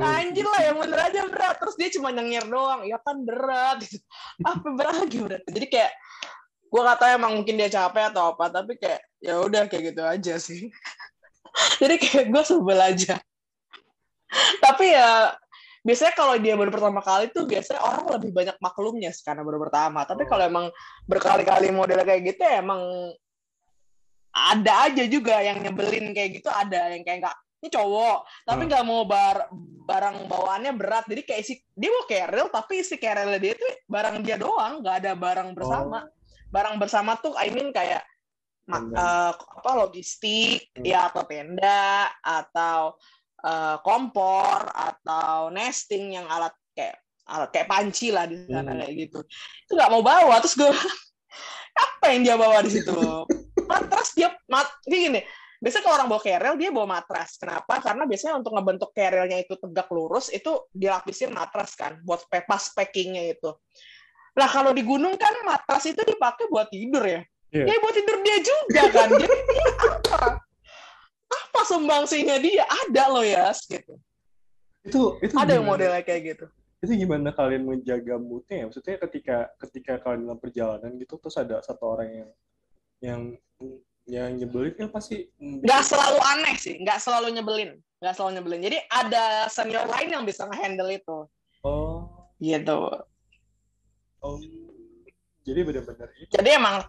[0.00, 2.88] anjir lah yang bener aja berat terus dia cuma nyengir doang.
[2.88, 3.84] Ya kan berat.
[3.84, 4.00] Gitu.
[4.48, 4.94] apa berat?
[5.04, 5.92] Lagi berat jadi kayak
[6.72, 10.34] gue kata emang mungkin dia capek atau apa tapi kayak ya udah kayak gitu aja
[10.40, 10.72] sih.
[11.84, 13.20] Jadi kayak gue sebel aja.
[14.64, 15.36] Tapi ya
[15.84, 20.08] biasanya kalau dia baru pertama kali tuh biasanya orang lebih banyak maklumnya karena baru pertama.
[20.08, 20.66] Tapi kalau emang
[21.04, 22.80] berkali-kali model kayak gitu ya emang
[24.32, 28.70] ada aja juga yang nyebelin kayak gitu ada yang kayak nggak ini cowok tapi Hmm.
[28.74, 29.46] nggak mau bar
[29.86, 34.18] barang bawaannya berat jadi kayak isi dia mau carrier tapi isi carrier dia tuh barang
[34.20, 36.02] dia doang nggak ada barang bersama
[36.50, 38.02] barang bersama tuh I mean kayak
[38.62, 38.94] Tenda.
[38.94, 40.82] eh, apa logistik Hmm.
[40.82, 42.98] ya atau tenda atau
[43.40, 48.78] eh, kompor atau nesting yang alat kayak alat kayak panci lah di sana Hmm.
[48.82, 49.18] kayak gitu
[49.62, 50.66] itu nggak mau bawa terus gue
[51.78, 52.94] apa yang dia bawa di situ
[53.70, 55.22] matras dia mat gini
[55.62, 57.38] biasanya kalau orang bawa kerel dia bawa matras.
[57.38, 57.78] Kenapa?
[57.78, 63.38] Karena biasanya untuk ngebentuk kerelnya itu tegak lurus itu dilapisin matras kan buat pas packingnya
[63.38, 63.54] itu.
[64.34, 67.22] Nah kalau di gunung kan matras itu dipakai buat tidur ya?
[67.54, 67.64] Iya.
[67.70, 69.08] ya buat tidur dia juga kan?
[69.22, 70.20] Jadi dia apa?
[71.30, 72.66] Apa sumbangsinya dia?
[72.66, 73.94] Ada loh ya gitu.
[74.82, 76.46] Itu itu ada yang modelnya kayak gitu.
[76.82, 78.64] Itu gimana kalian menjaga moodnya ya?
[78.66, 82.30] Maksudnya ketika ketika kalian dalam perjalanan gitu terus ada satu orang yang
[82.98, 83.20] yang
[84.10, 88.60] yang nyebelin kan pasti nggak selalu aneh sih nggak selalu nyebelin nggak selalu nyebelin.
[88.66, 91.18] Jadi ada senior lain yang bisa nge-handle itu.
[91.62, 92.10] Oh.
[92.42, 92.78] Gitu.
[94.18, 94.38] Oh.
[95.46, 96.86] Jadi benar-benar jadi emang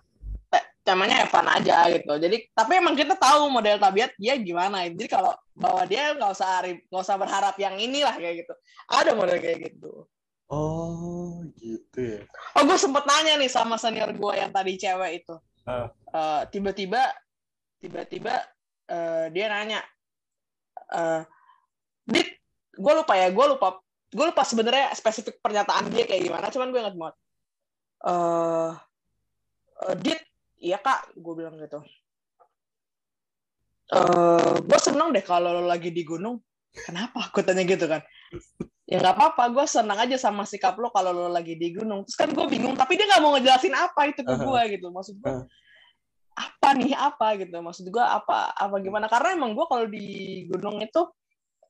[0.50, 2.14] te- temanya Evan aja gitu.
[2.18, 4.90] Jadi tapi emang kita tahu model tabiat dia gimana.
[4.90, 8.54] Jadi kalau bawa dia nggak usah hari- nggak usah berharap yang inilah kayak gitu.
[8.90, 10.10] Ada model kayak gitu.
[10.50, 12.22] Oh gitu ya.
[12.58, 15.88] Oh gue sempet nanya nih sama senior gue yang tadi cewek itu Ah.
[16.14, 17.00] Eh, tiba-tiba
[17.80, 18.36] tiba-tiba
[18.92, 19.80] eh, dia nanya
[20.94, 21.24] eh
[22.04, 22.28] dit
[22.76, 23.80] gue lupa ya gue lupa
[24.12, 27.16] gue lupa sebenarnya spesifik pernyataan dia kayak gimana cuman gue inget banget.
[28.04, 28.72] Eh
[29.88, 30.20] eh, dit
[30.60, 31.80] iya kak gue bilang gitu.
[33.92, 36.40] Eh gue seneng deh kalau lo lagi di gunung.
[36.74, 37.30] Kenapa?
[37.30, 38.02] Aku tanya gitu kan
[38.94, 42.06] ya nggak apa-apa gue senang aja sama sikap lo kalau lo lagi di gunung.
[42.06, 44.94] Terus kan gue bingung tapi dia nggak mau ngejelasin apa itu ke gue gitu.
[44.94, 45.34] Maksud gue
[46.34, 47.58] apa nih apa gitu.
[47.58, 49.10] Maksud gue apa apa gimana?
[49.10, 50.06] Karena emang gue kalau di
[50.46, 51.10] gunung itu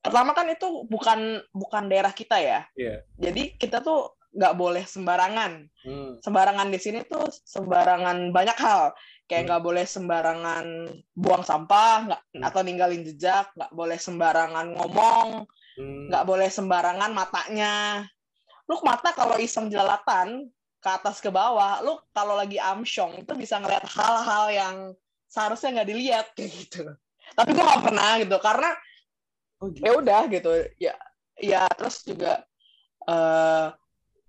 [0.04, 2.68] pertama kan itu bukan bukan daerah kita ya.
[2.76, 3.08] Iya.
[3.16, 5.52] jadi kita tuh nggak boleh sembarangan.
[5.88, 6.20] Hmm.
[6.20, 8.92] sembarangan di sini tuh sembarangan banyak hal.
[9.24, 9.48] Kayak Hmm.
[9.48, 10.66] nggak boleh sembarangan
[11.16, 12.44] buang sampah nggak Hmm.
[12.44, 16.10] atau ninggalin jejak nggak boleh sembarangan ngomong Hmm.
[16.10, 18.06] nggak boleh sembarangan matanya.
[18.70, 20.48] Lu mata kalau iseng jelalatan
[20.84, 24.76] ke atas ke bawah lu kalau lagi amsyong itu bisa ngeliat hal-hal yang
[25.32, 26.84] seharusnya nggak dilihat kayak gitu.
[27.34, 28.70] Tapi gue nggak pernah gitu karena
[29.64, 29.88] Oh, gitu.
[29.88, 30.52] ya udah gitu.
[30.76, 30.96] Ya
[31.40, 32.44] ya terus juga
[33.08, 33.68] eh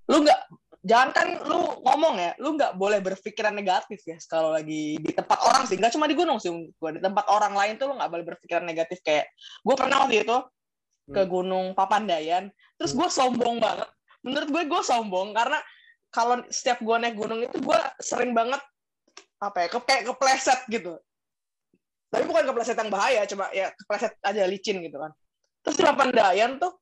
[0.06, 0.40] lu nggak
[0.84, 5.38] jangan kan lu ngomong ya lu nggak boleh berpikiran negatif ya kalau lagi di tempat
[5.42, 5.74] orang sih.
[5.74, 8.62] Nggak cuma di gunung sih gua di tempat orang lain tuh lu nggak boleh berpikiran
[8.62, 9.02] negatif.
[9.02, 9.26] Kayak
[9.60, 10.36] gue pernah waktu itu
[11.10, 11.30] ke Hmm.
[11.30, 12.48] gunung Papandayan.
[12.80, 13.88] Terus gue sombong banget.
[14.24, 15.60] Menurut gue gue sombong karena
[16.08, 18.62] kalau setiap gue naik gunung itu gue sering banget
[19.42, 20.96] apa ya ke, kayak kepleset gitu.
[22.08, 25.12] Tapi bukan kepleset yang bahaya coba ya kepleset aja licin gitu kan.
[25.66, 26.72] Terus di Papandayan tuh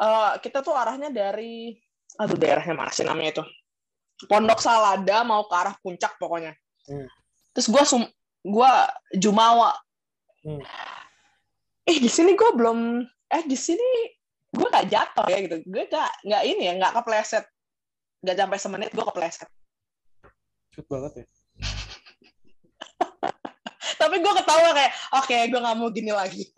[0.00, 1.76] eh, kita tuh arahnya dari
[2.16, 3.44] aduh daerahnya mana sih namanya itu?
[4.30, 6.54] Pondok Salada mau ke arah puncak pokoknya.
[6.82, 7.06] Hmm.
[7.54, 8.02] terus gue sum
[8.42, 9.76] gua Jumawa.
[10.42, 10.58] Hmm.
[11.86, 14.12] eh di sini gue belum eh di sini
[14.52, 15.56] gue gak jatuh ya gitu.
[15.64, 17.44] Gue gak nggak ini ya nggak kepleset.
[18.20, 19.48] Nggak sampai semenit gue kepleset.
[20.72, 21.26] Cepet banget ya.
[24.00, 26.44] Tapi gue ketawa kayak oke okay, gue nggak mau gini lagi.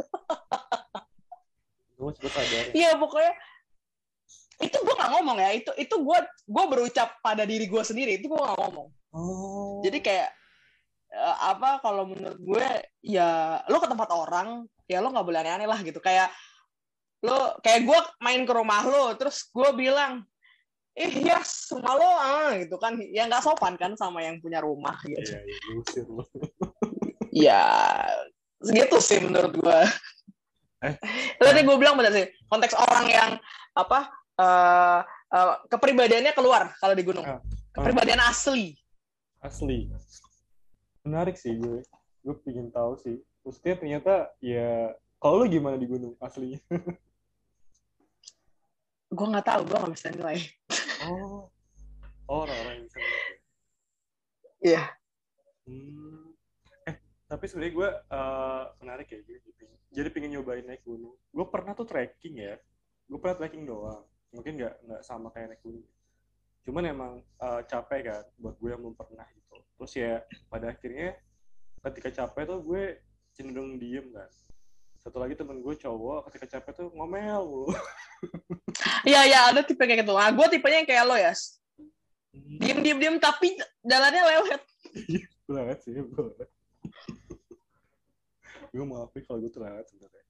[1.94, 2.64] Gue cepet sadar.
[2.74, 3.32] Iya pokoknya
[4.60, 5.50] itu gue nggak ngomong ya.
[5.54, 8.18] Itu itu gue gue berucap pada diri gue sendiri.
[8.18, 8.88] Itu gue nggak ngomong.
[9.14, 9.78] Oh.
[9.80, 10.34] Jadi kayak
[11.14, 12.66] uh, apa kalau menurut gue
[13.06, 16.02] ya lo ke tempat orang ya lo nggak boleh aneh-aneh lah gitu.
[16.02, 16.34] Kayak
[17.24, 20.20] lo kayak gue main ke rumah lo terus gue bilang
[20.94, 21.40] eh ya
[21.72, 23.00] rumah lo ah gitu kan.
[23.00, 25.40] Ya nggak sopan kan sama yang punya rumah gitu.
[26.12, 26.22] Lo
[27.44, 27.64] ya
[28.62, 29.80] segitu sih menurut gue
[30.84, 30.94] Eh.
[31.40, 33.30] tadi gue bilang benar sih konteks orang yang
[33.72, 35.00] apa uh,
[35.32, 37.24] uh, kepribadiannya keluar kalau di gunung.
[37.24, 37.40] Ah.
[37.72, 38.76] kepribadian asli.
[39.40, 39.88] Asli.
[41.08, 41.80] Menarik sih gue
[42.20, 43.16] gue pingin tahu sih.
[43.44, 46.60] Maksudnya ternyata ya kalau lu gimana di gunung aslinya
[49.14, 50.38] gue nggak tahu gue nggak bisa nilai
[51.06, 51.48] oh
[52.28, 52.98] oh orang-orang yang bisa
[54.64, 54.84] iya
[55.64, 56.36] Hmm.
[56.84, 61.16] Eh, tapi sebenarnya gue eh, menarik ya, jadi pingin, jadi pingin nyobain naik gunung.
[61.32, 62.54] Gue pernah tuh trekking ya,
[63.08, 64.04] gue pernah trekking doang.
[64.36, 65.88] Mungkin nggak nggak sama kayak naik gunung.
[66.64, 69.56] Cuman emang eh, capek kan, buat gue yang belum pernah gitu.
[69.80, 70.12] Terus ya
[70.52, 71.16] pada akhirnya
[71.84, 72.82] ketika capek tuh gue
[73.32, 74.28] cenderung diem kan.
[75.04, 77.68] Satu lagi temen gue cowok ketika capek tuh ngomel mulu.
[79.08, 81.32] iya iya ada tipe kayak gitu nah gue tipenya yang kayak lo ya
[82.34, 83.52] diem diem diem tapi
[83.84, 84.60] jalannya lewat
[85.44, 86.48] banget sih banget.
[88.74, 90.24] gue maafin kalau gue terlambat sebenarnya.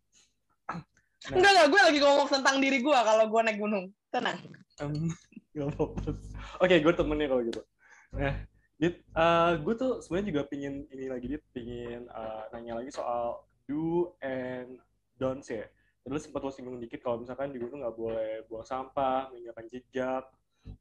[1.38, 4.38] enggak enggak gue lagi ngomong tentang diri gue kalau gue naik gunung tenang
[4.82, 5.06] Um.
[6.66, 7.62] Oke, gue temennya kalau gitu.
[8.10, 8.34] Nah,
[8.74, 13.38] Dit, uh, gue tuh sebenarnya juga pingin ini lagi, Dit, pingin uh, nanya lagi soal
[13.64, 14.78] do and
[15.16, 15.64] don'ts ya.
[16.04, 20.24] Terus sempat lo singgung dikit kalau misalkan di gunung nggak boleh buang sampah, meninggalkan jejak,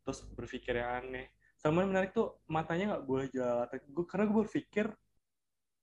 [0.04, 1.32] terus berpikir yang aneh.
[1.56, 3.80] Sama yang menarik tuh matanya nggak boleh jelalatan.
[3.88, 4.86] Gue karena gue berpikir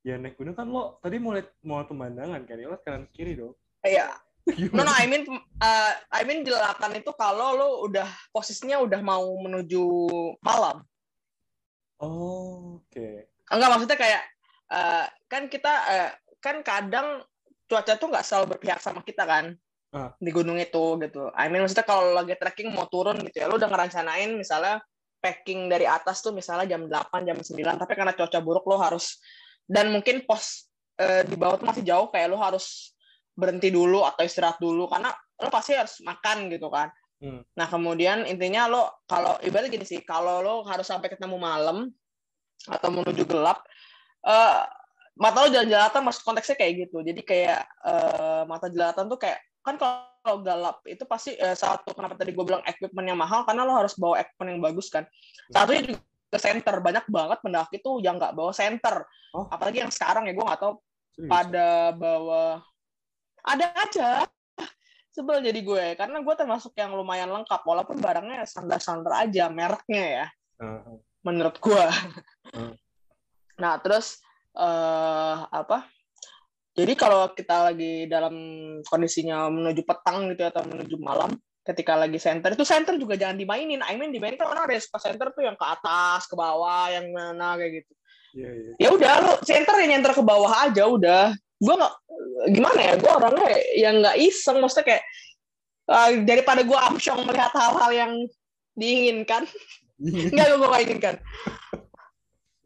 [0.01, 3.37] ya naik gunung kan lo tadi mau lihat mau pemandangan kan, ya lo kanan kiri
[3.37, 3.53] dong.
[3.85, 4.09] iya
[4.77, 5.29] no no I mean
[5.61, 9.85] uh, I mean jelalatan itu kalau lo udah posisinya udah mau menuju
[10.41, 10.81] malam
[12.01, 13.29] Oh, oke.
[13.53, 14.23] enggak maksudnya kayak
[14.73, 17.23] uh, kan kita uh, kan kadang
[17.71, 19.55] cuaca tuh nggak selalu berpihak sama kita kan
[19.91, 20.15] Ah.
[20.23, 21.35] di gunung itu gitu.
[21.35, 24.79] I mean maksudnya kalau lagi trekking mau turun gitu ya, lo udah ngerancanain misalnya
[25.19, 29.19] packing dari atas tuh misalnya jam 8, jam 9, tapi karena cuaca buruk lo harus
[29.67, 32.95] dan mungkin pos eh, di bawah tuh masih jauh kayak lo harus
[33.35, 35.11] berhenti dulu atau istirahat dulu karena
[35.43, 36.87] lo pasti harus makan gitu kan.
[37.19, 37.43] Hmm.
[37.59, 41.91] Nah kemudian intinya lo kalau ibaratnya gini sih, kalau lo harus sampai ketemu malam
[42.71, 43.67] atau menuju gelap,
[44.23, 44.63] eh
[45.21, 47.05] mata lo jalan-jalatan maksud konteksnya kayak gitu.
[47.05, 52.17] Jadi kayak eh, mata jelalatan tuh kayak kan kalau gelap itu pasti eh, satu kenapa
[52.17, 55.05] tadi gue bilang equipment yang mahal karena lo harus bawa equipment yang bagus kan.
[55.53, 59.05] Satunya juga center banyak banget pendaki tuh yang nggak bawa center.
[59.37, 59.45] Oh.
[59.53, 60.75] Apalagi yang sekarang ya gue nggak tahu
[61.15, 61.29] Serius?
[61.29, 62.65] pada bawa
[63.45, 64.09] ada aja
[65.11, 70.27] sebel jadi gue karena gue termasuk yang lumayan lengkap walaupun barangnya standar-standar aja mereknya ya
[70.61, 70.85] Ah,
[71.25, 71.85] menurut gue
[72.51, 72.75] Hmm.
[73.57, 74.19] nah terus
[74.57, 75.87] eh apa?
[76.75, 78.35] Jadi kalau kita lagi dalam
[78.87, 83.37] kondisinya menuju petang gitu ya, atau menuju malam ketika lagi center itu center juga jangan
[83.37, 83.83] dimainin.
[83.85, 87.59] I mean dimainin kan orang ada center tuh yang ke atas ke bawah yang mana
[87.59, 87.93] kayak gitu.
[88.31, 88.73] Iya, iya.
[88.79, 91.35] ya udah lu center yang nyenter ke bawah aja udah.
[91.61, 91.95] Gue nggak
[92.55, 94.63] gimana ya gue orangnya yang nggak iseng.
[94.63, 95.03] Maksudnya kayak
[95.91, 98.13] uh, daripada gue amsyong melihat hal-hal yang
[98.79, 99.45] diinginkan.
[100.33, 101.15] Nggak gue nggak inginkan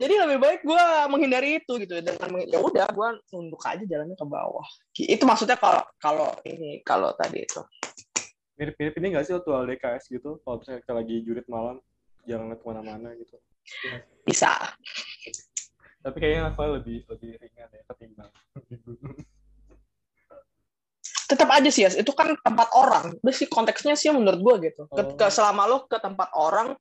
[0.05, 4.27] jadi lebih baik gue menghindari itu gitu dengan ya udah gue nunduk aja jalannya ke
[4.29, 7.65] bawah itu maksudnya kalau kalau ini kalau tadi itu
[8.55, 10.39] Mirip-mirip ini nggak sih waktu LDKS gitu?
[10.47, 11.83] Kalau misalnya kita lagi jurit malam,
[12.23, 13.35] jangan lihat ke mana-mana gitu.
[14.23, 14.55] bisa
[15.99, 18.31] Tapi kayaknya levelnya lebih lebih ringan ya ketimbang.
[21.27, 21.99] tetap aja sih Yas.
[21.99, 24.95] itu kan tempat orang udah sih konteksnya sih menurut gue gitu Oh.
[25.03, 26.79] Ke- ke- selama lo ke tempat orang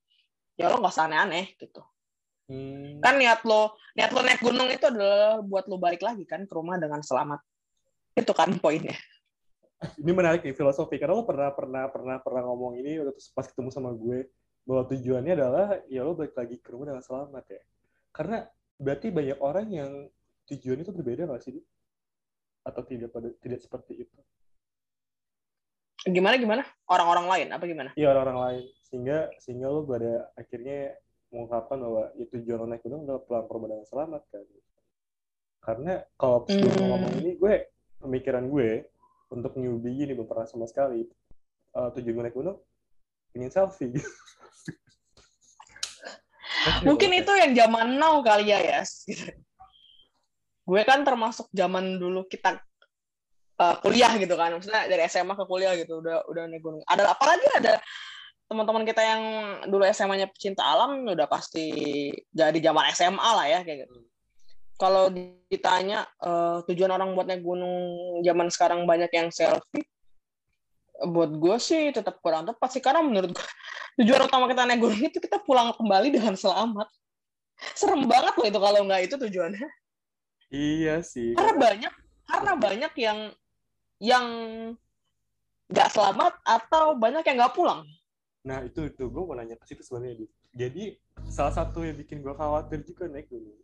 [0.54, 1.82] ya lo nggak usah aneh-aneh gitu
[2.43, 2.99] Hmm.
[2.99, 6.53] kan niat lo niat lo naik gunung itu adalah buat lo balik lagi kan ke
[6.53, 7.39] rumah dengan selamat
[8.19, 8.95] itu kan poinnya
[9.99, 13.67] Ini menarik nih filosofi karena lo pernah pernah pernah pernah ngomong ini waktu pas ketemu
[13.67, 14.32] sama gue
[14.63, 17.62] bahwa tujuannya adalah ya lo balik lagi ke rumah dengan selamat ya.
[18.15, 18.47] Karena
[18.79, 19.91] berarti banyak orang yang
[20.47, 21.60] tujuan itu berbeda nggak sih?
[22.63, 24.15] Atau tidak pada tidak seperti itu?
[26.03, 30.99] gimana gimana orang-orang lain apa gimana Iya orang-orang lain sehingga sehingga lo pada akhirnya
[31.34, 34.46] mengungkapkan bahwa ya, tujuan lo naik gunung adalah pulang rumah dengan selamat kan
[35.63, 36.89] karena kalau sebelum Hmm.
[36.93, 37.54] ngomong ini gue
[38.00, 38.86] pemikiran gue
[39.34, 41.10] untuk newbie ini belum pernah sama sekali
[41.74, 42.62] Eh, tujuan gue naik gunung
[43.34, 43.89] ingin selfie
[46.86, 48.82] Mungkin itu yang zaman now kali ya, ya.
[50.69, 52.56] Gue kan termasuk zaman dulu kita
[53.60, 54.56] uh, kuliah gitu kan.
[54.56, 56.80] Maksudnya dari SMA ke kuliah gitu udah udah naik gunung.
[56.88, 57.84] Ada apalagi ada
[58.47, 59.21] teman-teman kita yang
[59.71, 61.65] dulu SMA-nya pecinta alam udah pasti
[62.29, 63.97] jadi zaman SMA lah ya kayak gitu.
[64.77, 65.08] Kalau
[65.47, 67.73] ditanya uh, tujuan orang buat naik gunung
[68.25, 69.86] zaman sekarang banyak yang selfie,
[71.08, 73.47] buat gue sih tetap kurang tepat sih karena menurut gue
[74.03, 76.89] tujuan utama kita naik gunung itu kita pulang kembali dengan selamat.
[77.77, 79.69] Serem banget loh itu kalau nggak itu tujuannya.
[80.53, 81.34] Iya sih.
[81.34, 81.93] Karena banyak
[82.27, 83.19] karena banyak yang
[84.03, 84.25] yang
[85.71, 87.82] nggak selamat atau banyak yang nggak pulang.
[88.43, 89.03] Nah itu itu.
[89.10, 90.27] Gue mau nanya ke situ sebenarnya.
[90.53, 90.95] Jadi
[91.27, 93.58] salah satu yang bikin gue khawatir juga naik gunung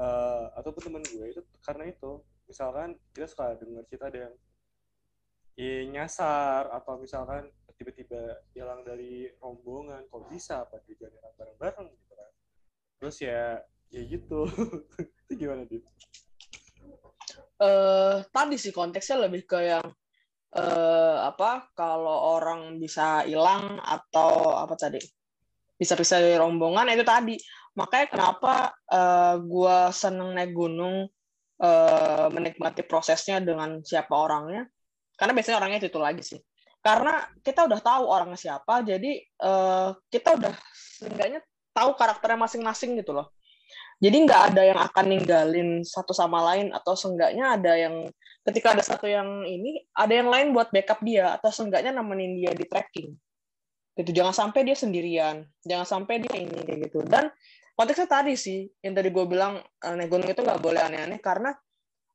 [0.00, 2.20] uh, ataupun temen gue itu karena itu.
[2.46, 4.34] Misalkan kita suka dengar cerita ada yang
[5.58, 12.12] ya, nyasar atau misalkan tiba-tiba hilang dari rombongan kok bisa apa dia jalan bareng-bareng gitu
[12.14, 12.32] kan.
[13.02, 13.60] Terus ya
[13.92, 14.48] ya gitu.
[15.26, 15.82] Itu gimana dia
[17.60, 19.86] uh, tadi sih konteksnya lebih ke yang
[20.54, 25.02] uh, apa kalau orang bisa hilang atau apa tadi
[25.76, 27.36] bisa bisa dari rombongan itu tadi.
[27.76, 31.04] Makanya kenapa eh, gue seneng naik gunung
[31.60, 34.64] uh, menikmati prosesnya dengan siapa orangnya.
[35.12, 36.40] Karena biasanya orangnya itu, itu lagi sih.
[36.80, 41.44] Karena kita udah tahu orangnya siapa jadi uh, kita udah seenggaknya
[41.76, 43.36] tahu karakternya masing-masing gitu loh
[43.96, 48.08] jadi nggak ada yang akan ninggalin satu sama lain atau seenggaknya ada yang
[48.44, 52.52] ketika ada satu yang ini ada yang lain buat backup dia atau seenggaknya nemenin dia
[52.52, 53.16] di trekking
[53.96, 57.00] gitu jangan sampai dia sendirian jangan sampai dia ini gitu.
[57.08, 57.32] Dan
[57.76, 61.52] konteksnya tadi sih yang tadi gue bilang eh, naik gunung itu nggak boleh aneh-aneh karena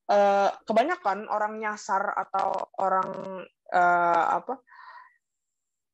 [0.09, 3.09] uh, kebanyakan orang nyasar atau orang
[3.69, 4.57] uh, apa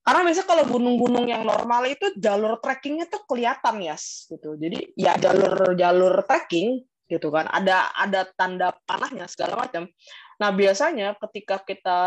[0.08, 4.56] karena biasanya kalau gunung-gunung yang normal itu jalur trekkingnya tuh kelihatan ya, yes, gitu.
[4.56, 7.52] Jadi ya jalur jalur trekking gitu kan.
[7.52, 9.84] Ada ada tanda panahnya segala macam.
[10.40, 12.00] Nah biasanya ketika kita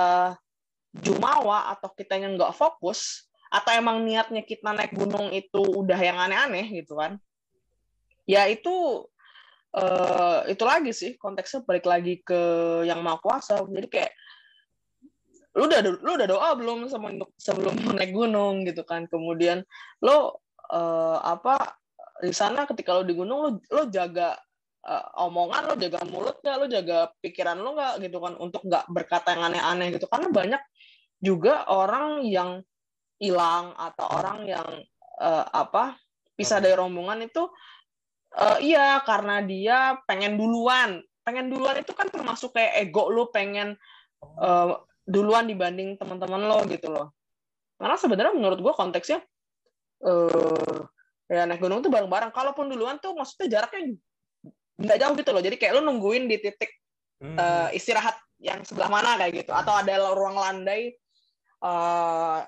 [0.97, 6.17] jumawa atau kita yang nggak fokus atau emang niatnya kita naik gunung itu udah yang
[6.17, 7.21] aneh-aneh gitu kan,
[8.25, 9.05] ya itu
[9.77, 12.41] uh, itu lagi sih konteksnya balik lagi ke
[12.89, 13.61] yang mau kuasa.
[13.61, 14.13] Jadi kayak
[15.59, 19.11] lu udah lu udah doa belum sama sebelum naik gunung gitu kan?
[19.11, 19.67] Kemudian
[20.05, 21.81] lo uh, apa
[22.23, 24.37] di sana ketika lo di gunung lo lo jaga
[24.87, 26.57] uh, omongan lo jaga mulut nggak?
[26.57, 28.35] Lo jaga pikiran lo nggak gitu kan?
[28.39, 30.07] Untuk nggak berkata yang aneh-aneh gitu.
[30.07, 30.63] Karena banyak
[31.21, 32.63] juga orang yang
[33.21, 34.69] hilang atau orang yang
[35.21, 35.99] uh, apa
[36.33, 37.45] pisah dari rombongan itu
[38.39, 41.03] uh, iya karena dia pengen duluan.
[41.21, 43.77] Pengen duluan itu kan termasuk kayak ego lo pengen
[45.09, 47.15] duluan dibanding teman-teman lo gitu loh.
[47.81, 49.25] Karena sebenarnya menurut gue konteksnya
[50.05, 50.79] uh,
[51.31, 52.29] ya naik gunung tuh bareng-bareng.
[52.31, 53.97] Kalaupun duluan tuh maksudnya jaraknya
[54.77, 55.43] nggak jauh gitu loh.
[55.43, 56.71] Jadi kayak lo nungguin di titik
[57.25, 59.53] uh, istirahat yang sebelah mana kayak gitu.
[59.57, 60.93] Atau ada ruang landai
[61.65, 62.45] uh,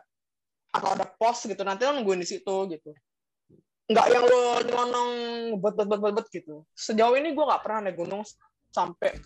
[0.73, 1.65] atau ada pos gitu.
[1.65, 2.93] Nanti lo nungguin di situ gitu.
[3.88, 5.11] Nggak yang lo nyelonong
[5.61, 6.69] bet bet bet bet gitu.
[6.77, 8.21] Sejauh ini gue nggak pernah naik gunung
[8.69, 9.17] sampai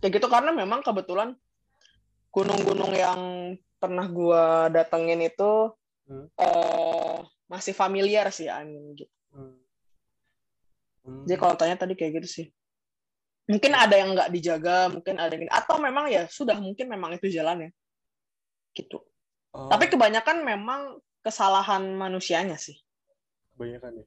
[0.00, 0.32] kayak gitu.
[0.32, 1.36] Karena memang kebetulan
[2.32, 3.20] gunung-gunung yang
[3.76, 5.68] pernah gue datengin itu
[6.08, 6.26] hmm.
[6.40, 9.12] uh, masih familiar sih angin gitu.
[9.36, 9.60] Hmm.
[11.04, 11.24] Hmm.
[11.28, 12.46] Jadi kalau tanya tadi kayak gitu sih.
[13.50, 17.28] Mungkin ada yang nggak dijaga, mungkin ada yang atau memang ya sudah mungkin memang itu
[17.28, 17.70] jalan ya.
[18.72, 18.96] Gitu.
[19.52, 19.68] Oh.
[19.68, 22.78] Tapi kebanyakan memang kesalahan manusianya sih.
[23.52, 24.06] Kebanyakan ya.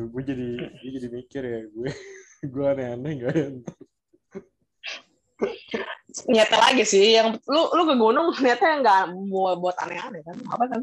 [0.00, 0.48] Gue jadi
[0.80, 1.90] gue jadi mikir ya gue
[2.52, 3.48] gue aneh-aneh gak ya
[6.24, 10.64] niatnya lagi sih yang lu lu ke gunung niatnya nggak mau buat aneh-aneh kan apa
[10.72, 10.80] kan?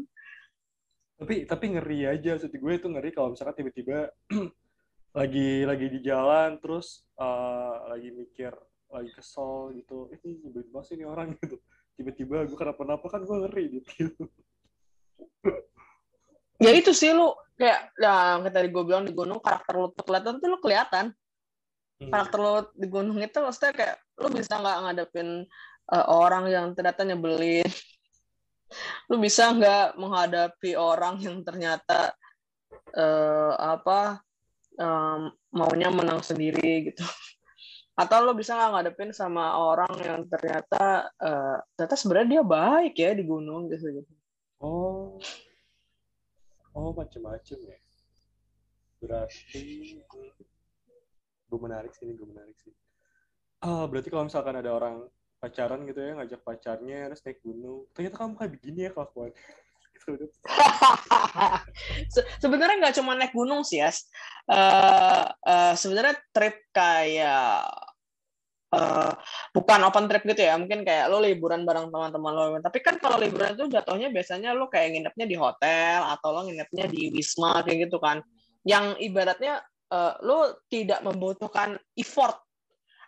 [1.18, 4.14] Tapi tapi ngeri aja maksud gue itu ngeri kalau misalkan tiba-tiba
[5.18, 8.54] lagi lagi di jalan terus uh, lagi mikir
[8.90, 11.58] lagi kesel gitu eh, ini nyebelin banget sih ini orang gitu.
[11.94, 13.90] Tiba-tiba gue kenapa-napa kan gue ngeri gitu.
[16.62, 20.38] Ya itu sih lu kayak ya yang tadi gue bilang di gunung karakter lu kelihatan
[20.38, 21.10] tuh lu kelihatan.
[21.94, 22.10] Hmm.
[22.10, 25.46] karakter lu di gunung itu maksudnya kayak lu bisa nggak ngadepin
[25.90, 27.66] uh, orang yang ternyata nyebelin?
[29.10, 32.10] Lu bisa nggak menghadapi orang yang ternyata
[32.96, 34.18] uh, apa
[34.80, 37.04] um, maunya menang sendiri gitu?
[38.00, 43.10] Atau lo bisa nggak ngadepin sama orang yang ternyata uh, ternyata sebenarnya dia baik ya
[43.14, 44.12] di gunung gitu gitu?
[44.58, 45.22] Oh.
[46.74, 47.78] Oh macam-macam ya.
[48.98, 49.94] Berarti
[51.46, 52.74] gue menarik sih ini gue menarik sih
[53.64, 55.08] oh, berarti kalau misalkan ada orang
[55.40, 59.32] pacaran gitu ya ngajak pacarnya terus naik gunung ternyata kamu kayak begini ya kelakuan
[62.14, 63.90] Se- sebenarnya nggak cuma naik gunung sih ya.
[64.44, 67.64] Uh, uh, sebenarnya trip kayak
[68.74, 69.12] uh,
[69.56, 70.60] bukan open trip gitu ya.
[70.60, 72.44] Mungkin kayak lo liburan bareng teman-teman lo.
[72.60, 76.84] Tapi kan kalau liburan itu jatuhnya biasanya lo kayak nginepnya di hotel atau lo nginepnya
[76.88, 78.20] di wisma kayak gitu kan.
[78.64, 82.43] Yang ibaratnya uh, lo tidak membutuhkan effort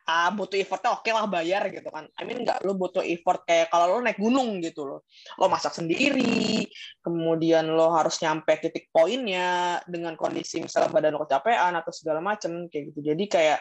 [0.06, 2.06] ah butuh effortnya oke okay lah bayar gitu kan.
[2.14, 5.02] I mean nggak lo butuh effort kayak kalau lo naik gunung gitu loh.
[5.34, 6.62] Lo masak sendiri,
[7.02, 12.70] kemudian lo harus nyampe titik poinnya dengan kondisi misalnya badan lo kecapean atau segala macem
[12.70, 13.00] kayak gitu.
[13.02, 13.60] Jadi kayak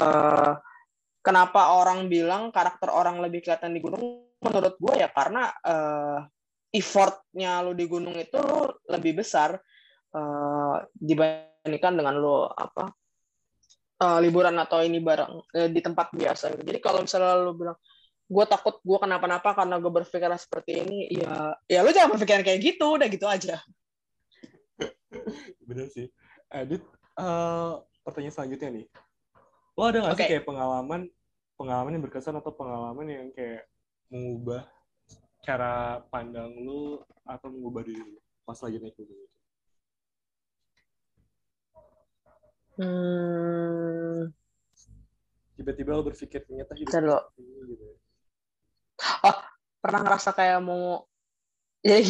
[0.00, 0.56] uh,
[1.20, 4.32] kenapa orang bilang karakter orang lebih kelihatan di gunung?
[4.40, 6.24] Menurut gue ya karena uh,
[6.72, 9.60] effortnya lo di gunung itu lo lebih besar
[10.16, 12.88] uh, dibandingkan dengan lo apa
[14.00, 16.62] uh, liburan atau ini bareng uh, di tempat biasa gitu.
[16.64, 17.76] Jadi kalau misalnya lu bilang
[18.26, 22.60] gue takut gue kenapa-napa karena gue berpikir seperti ini, ya ya lu jangan berpikiran kayak
[22.60, 23.62] gitu, udah gitu aja.
[25.68, 26.10] Bener sih.
[26.50, 26.82] Edit,
[27.18, 28.86] uh, pertanyaan selanjutnya nih.
[29.78, 30.24] Lo ada nggak okay.
[30.26, 31.00] sih kayak pengalaman
[31.56, 33.64] pengalaman yang berkesan atau pengalaman yang kayak
[34.12, 34.68] mengubah
[35.46, 39.38] cara pandang lu atau mengubah diri lu pas lagi naik gunung itu?
[42.76, 44.32] Hmm.
[45.56, 47.18] Tiba-tiba lo berpikir ternyata hidup lo.
[47.64, 47.86] Gitu.
[49.24, 49.36] Oh,
[49.80, 51.04] pernah ngerasa kayak mau
[51.86, 52.00] ya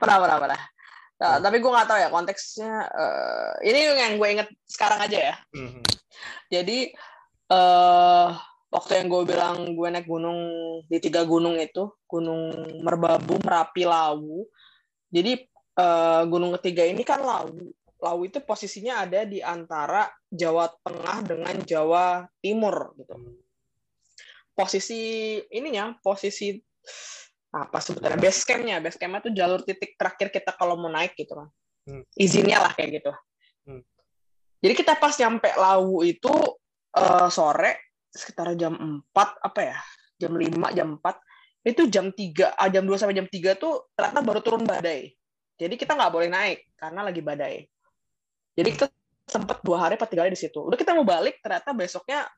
[0.00, 0.60] pernah pernah pernah.
[1.22, 2.72] Nah, tapi gue nggak tahu ya konteksnya.
[2.90, 5.34] Uh, ini yang gue inget sekarang aja ya.
[5.54, 5.84] Mm-hmm.
[6.50, 6.78] Jadi
[7.52, 8.34] uh,
[8.74, 10.40] waktu yang gue bilang gue naik gunung
[10.90, 12.50] di tiga gunung itu, Gunung
[12.82, 14.50] Merbabu, Merapi, Lawu.
[15.14, 15.46] Jadi
[15.78, 17.70] uh, gunung ketiga ini kan Lawu.
[18.02, 23.14] Lawu itu posisinya ada di antara Jawa Tengah dengan Jawa Timur gitu.
[24.52, 26.58] Posisi ininya, posisi
[27.52, 31.38] apa sebetulnya base campnya, base campnya itu jalur titik terakhir kita kalau mau naik gitu
[31.38, 31.48] kan.
[31.86, 32.02] Hmm.
[32.18, 33.12] Izinnya lah kayak gitu.
[33.70, 33.82] Hmm.
[34.58, 36.32] Jadi kita pas nyampe Lawu itu
[36.98, 38.74] uh, sore sekitar jam
[39.14, 39.78] 4 apa ya?
[40.18, 44.20] Jam 5, jam 4 itu jam 3, ah, jam 2 sampai jam 3 tuh ternyata
[44.26, 45.14] baru turun badai.
[45.54, 47.71] Jadi kita nggak boleh naik karena lagi badai.
[48.52, 48.86] Jadi kita
[49.26, 50.60] sempat dua hari atau tiga hari di situ.
[50.60, 52.28] Udah kita mau balik, ternyata besoknya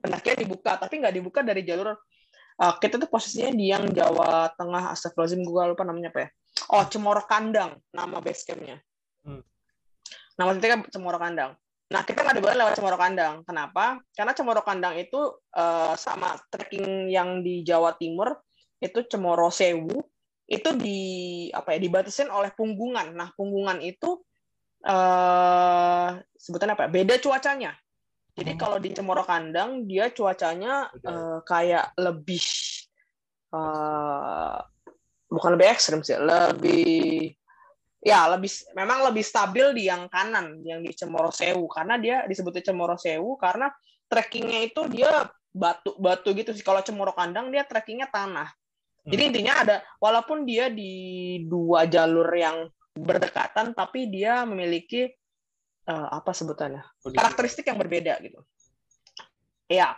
[0.00, 1.98] pendakian dibuka, tapi nggak dibuka dari jalur
[2.58, 6.28] uh, kita tuh posisinya di yang Jawa Tengah, Astagfirullahaladzim, gue lupa namanya apa ya.
[6.74, 8.76] Oh, Cemoro Kandang, nama base campnya.
[9.22, 9.42] Hmm.
[10.36, 11.54] Nama titiknya Cemoro Kandang.
[11.88, 13.34] Nah, kita nggak diboleh lewat Cemoro Kandang.
[13.46, 14.02] Kenapa?
[14.12, 15.20] Karena Cemoro Kandang itu
[15.56, 18.36] uh, sama trekking yang di Jawa Timur,
[18.82, 19.96] itu Cemoro Sewu,
[20.48, 21.00] itu di
[21.52, 23.16] apa ya dibatasin oleh punggungan.
[23.16, 24.20] Nah, punggungan itu
[24.86, 26.86] uh, sebutan apa?
[26.86, 27.72] Ya, beda cuacanya.
[28.38, 28.60] Jadi hmm.
[28.60, 32.44] kalau di Cemoro Kandang dia cuacanya uh, kayak lebih
[33.50, 34.62] uh,
[35.26, 37.34] bukan lebih ekstrim sih, lebih
[37.98, 42.62] ya lebih memang lebih stabil di yang kanan yang di Cemoro Sewu karena dia disebutnya
[42.62, 43.74] Cemoro Sewu karena
[44.06, 48.54] trekkingnya itu dia batu batu gitu sih kalau Cemoro Kandang dia trekkingnya tanah
[49.02, 49.30] jadi hmm.
[49.34, 50.92] intinya ada walaupun dia di
[51.50, 52.70] dua jalur yang
[53.04, 55.10] berdekatan tapi dia memiliki
[55.88, 56.84] uh, apa sebutannya
[57.14, 58.40] karakteristik yang berbeda gitu.
[59.68, 59.96] Ya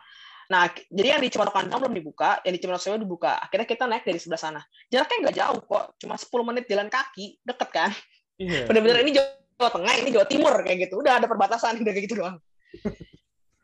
[0.51, 3.39] nah jadi yang di Cemoro Kandang belum dibuka yang di Cemoro Sewu dibuka.
[3.39, 4.61] Akhirnya kita naik dari sebelah sana.
[4.91, 7.91] Jaraknya nggak jauh kok cuma 10 menit jalan kaki deket kan?
[8.35, 8.67] Yeah.
[8.69, 10.99] bener-bener ini Jawa Tengah ini Jawa Timur kayak gitu.
[10.99, 12.43] Udah ada perbatasan udah kayak gitu doang.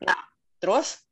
[0.07, 0.19] Nah
[0.63, 1.03] terus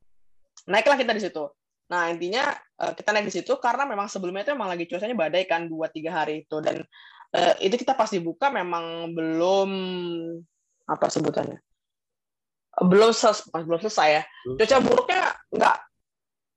[0.70, 1.42] naiklah kita di situ.
[1.90, 5.42] Nah intinya eh, kita naik di situ karena memang sebelumnya itu memang lagi cuacanya badai
[5.50, 6.62] kan dua tiga hari itu.
[6.62, 6.86] Dan
[7.34, 9.70] uh, itu kita pas dibuka memang belum
[10.86, 11.58] apa sebutannya?
[12.74, 14.22] Belum ses belum selesai ya.
[14.54, 15.76] Cuaca buruknya nggak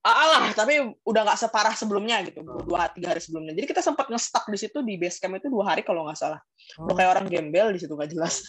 [0.07, 2.39] alah tapi udah nggak separah sebelumnya gitu.
[2.45, 2.63] Oh.
[2.63, 3.53] dua tiga hari sebelumnya.
[3.57, 6.39] Jadi kita sempat ngestak di situ di base camp itu dua hari kalau nggak salah.
[6.80, 6.93] Oh.
[6.93, 8.45] kayak orang gembel di situ nggak jelas.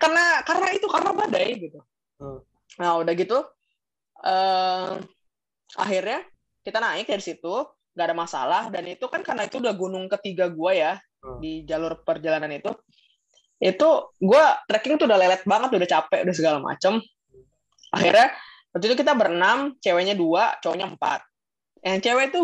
[0.00, 1.80] Karena karena itu karena badai gitu.
[2.20, 2.44] Oh.
[2.76, 3.40] nah udah gitu
[4.24, 5.00] uh,
[5.76, 6.20] akhirnya
[6.60, 7.64] kita naik dari situ
[8.00, 8.62] nggak ada masalah.
[8.72, 11.38] Dan itu kan karena itu udah gunung ketiga gue ya hmm.
[11.44, 12.72] di jalur perjalanan itu.
[13.60, 16.96] Itu gue trekking tuh udah lelet banget udah capek udah segala macem.
[17.92, 18.32] Akhirnya
[18.72, 21.20] waktu itu kita berenam ceweknya dua cowoknya empat.
[21.84, 22.40] Yang cewek itu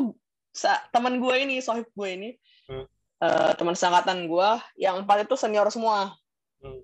[0.92, 2.28] teman gue ini sohib gue ini
[2.68, 2.84] hmm.
[3.24, 6.12] uh, teman sangkatan gue yang empat itu senior semua.
[6.56, 6.80] Hmm.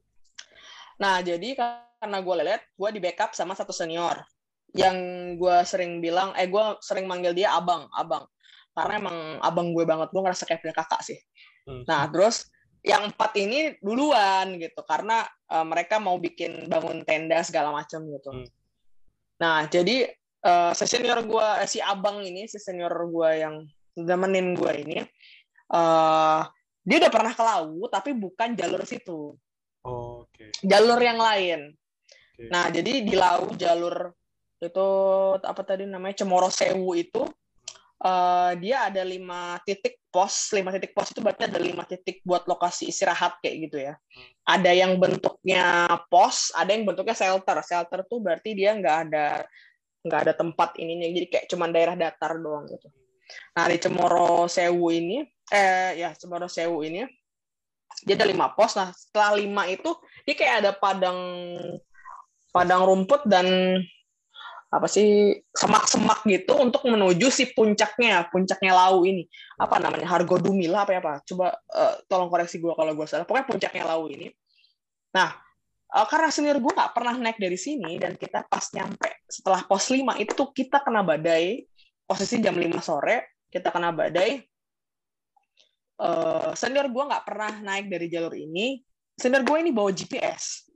[1.01, 4.25] nah jadi karena gue lelet gue di backup sama satu senior.
[4.73, 4.97] Yang
[5.37, 8.25] gue sering bilang eh gue sering manggil dia abang abang
[8.73, 11.19] karena emang abang gue banget gue ngerasa kayak punya kakak sih
[11.69, 11.85] hmm.
[11.89, 12.49] nah terus
[12.83, 18.31] yang empat ini duluan gitu karena uh, mereka mau bikin bangun tenda segala macam gitu
[18.33, 18.49] hmm.
[19.39, 20.11] nah jadi
[20.43, 23.63] uh, si senior gue eh, si abang ini si senior gue yang
[23.95, 24.99] nemenin gue ini
[25.73, 26.43] uh,
[26.83, 29.39] dia udah pernah ke laut tapi bukan jalur situ.
[29.87, 30.51] Oh, Oke.
[30.51, 30.67] Okay.
[30.67, 31.75] Jalur yang lain.
[32.35, 32.51] Okay.
[32.51, 34.11] Nah, jadi di laut jalur
[34.63, 34.89] itu
[35.43, 37.27] apa tadi namanya Cemoro Sewu itu
[38.03, 42.45] uh, dia ada lima titik pos, lima titik pos itu berarti ada lima titik buat
[42.45, 43.95] lokasi istirahat kayak gitu ya.
[44.45, 47.57] Ada yang bentuknya pos, ada yang bentuknya shelter.
[47.63, 49.47] Shelter tuh berarti dia nggak ada
[50.03, 52.91] nggak ada tempat ininya, jadi kayak cuman daerah datar doang gitu.
[53.55, 57.07] Nah di Cemoro Sewu ini, eh ya Cemoro Sewu ini
[58.03, 58.75] dia ada lima pos.
[58.75, 59.95] Nah setelah lima itu
[60.27, 61.19] dia kayak ada padang
[62.51, 63.79] padang rumput dan
[64.73, 69.29] apa sih semak-semak gitu untuk menuju si puncaknya puncaknya lau ini.
[69.61, 71.21] Apa namanya Hargo Dumila apa ya apa.
[71.29, 73.29] Coba uh, tolong koreksi gue kalau gue salah.
[73.29, 74.33] Pokoknya puncaknya lau ini.
[75.13, 75.37] Nah
[75.93, 79.93] uh, karena senior gue nggak pernah naik dari sini dan kita pas nyampe setelah pos
[79.93, 81.69] 5 itu kita kena badai.
[82.09, 84.41] Posisi jam 5 sore kita kena badai.
[86.01, 88.81] Uh, senior gue nggak pernah naik dari jalur ini.
[89.21, 90.73] Senior gue ini bawa GPS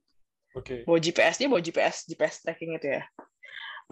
[0.57, 0.80] okay.
[0.88, 3.05] bawa GPS dia bawa GPS GPS tracking itu ya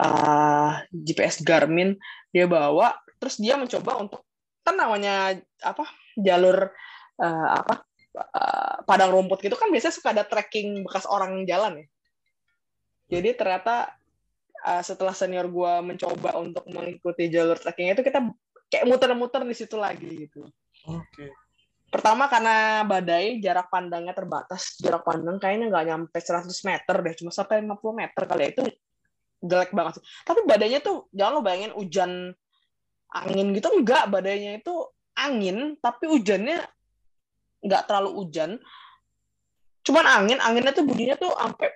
[0.00, 1.94] uh, GPS Garmin
[2.34, 4.26] dia bawa terus dia mencoba untuk
[4.64, 5.84] kan namanya apa
[6.16, 6.72] jalur
[7.20, 7.84] uh, apa
[8.16, 11.86] uh, padang rumput gitu kan biasanya suka ada tracking bekas orang jalan ya
[13.14, 13.92] jadi ternyata
[14.64, 18.24] uh, setelah senior gue mencoba untuk mengikuti jalur tracking itu kita
[18.72, 20.48] kayak muter-muter di situ lagi gitu
[20.88, 21.30] oke okay.
[21.92, 27.30] pertama karena badai jarak pandangnya terbatas jarak pandang kayaknya nggak nyampe 100 meter deh cuma
[27.30, 28.48] sampai 50 meter kali ya.
[28.50, 28.62] itu
[29.44, 32.32] jelek banget Tapi badannya tuh jangan lo bayangin hujan
[33.14, 34.74] angin gitu enggak, badannya itu
[35.14, 36.58] angin tapi hujannya
[37.64, 38.58] nggak terlalu hujan.
[39.86, 41.70] Cuman angin, anginnya tuh bunyinya tuh sampai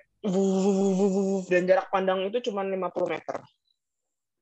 [1.47, 2.75] dan jarak pandang itu cuma 50
[3.07, 3.39] meter.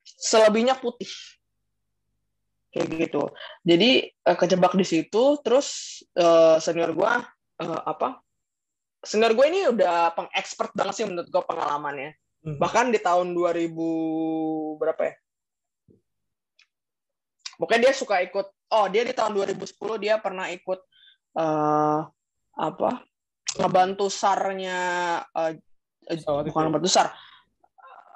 [0.01, 1.11] Selebihnya putih.
[2.73, 3.23] Kayak gitu.
[3.61, 7.21] Jadi eh, kejebak di situ terus uh, senior gua
[7.61, 8.19] uh, apa?
[9.05, 12.57] Senior gue ini udah pengekspert banget sih menurut gue pengalamannya Hmm.
[12.61, 13.73] Bahkan di tahun 2000
[14.77, 15.15] berapa ya?
[17.57, 18.47] Pokoknya dia suka ikut.
[18.69, 20.79] Oh, dia di tahun 2010 dia pernah ikut
[21.39, 21.99] uh,
[22.57, 22.91] apa?
[23.57, 24.77] Ngebantu sarnya
[25.33, 25.51] uh,
[26.45, 27.09] bukan ngebantu sar.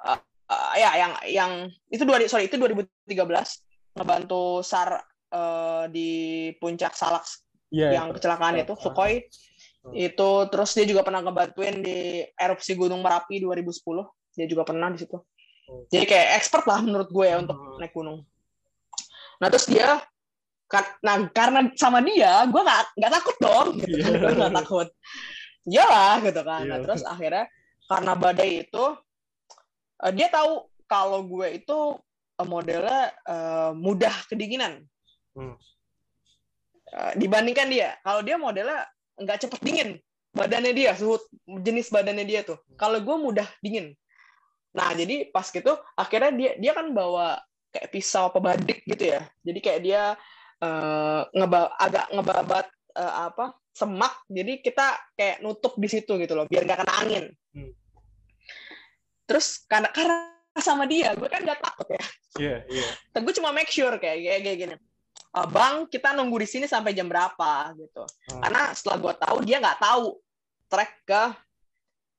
[0.06, 1.52] Uh, uh, ya yang yang
[1.90, 3.18] itu dua sorry itu 2013
[3.98, 5.02] ngebantu sar
[5.34, 7.26] uh, di puncak Salak
[7.72, 9.26] yeah, yang kecelakaan itu Sukhoi.
[9.90, 13.82] Itu terus dia juga pernah ngebantuin di erupsi Gunung Merapi 2010
[14.38, 15.82] dia juga pernah di situ oh.
[15.90, 17.82] jadi kayak expert lah menurut gue ya untuk hmm.
[17.82, 18.22] naik gunung
[19.42, 19.98] nah terus dia
[21.02, 24.16] nah karena sama dia gue nggak nggak takut dong gitu yeah.
[24.22, 24.88] gue nggak takut
[25.68, 26.84] lah gitu kan nah, iya.
[26.86, 27.44] terus akhirnya
[27.90, 28.84] karena badai itu
[30.00, 31.78] uh, dia tahu kalau gue itu
[32.40, 34.86] uh, modelnya uh, mudah kedinginan
[35.36, 35.54] hmm.
[36.96, 38.88] uh, dibandingkan dia kalau dia modelnya
[39.24, 39.90] nggak cepet dingin.
[40.32, 42.56] Badannya dia suhu jenis badannya dia tuh.
[42.80, 43.92] Kalau gue mudah dingin.
[44.72, 47.40] Nah jadi pas gitu akhirnya dia dia kan bawa
[47.72, 49.28] kayak pisau pebadik gitu ya.
[49.44, 50.02] Jadi kayak dia
[50.64, 52.66] uh, ngeba agak ngebabat
[52.96, 54.24] uh, apa semak.
[54.28, 57.26] Jadi kita kayak nutup di situ gitu loh biar nggak kena angin.
[57.52, 57.72] Hmm.
[59.22, 60.28] terus karena karena
[60.60, 62.04] sama dia gue kan nggak takut ya.
[62.36, 62.88] Iya yeah, iya.
[63.16, 63.20] Yeah.
[63.20, 64.76] gue cuma make sure kayak kayak, kayak gini
[65.32, 68.40] bang kita nunggu di sini sampai jam berapa gitu hmm.
[68.44, 70.20] karena setelah gue tahu dia nggak tahu
[70.68, 71.22] trek ke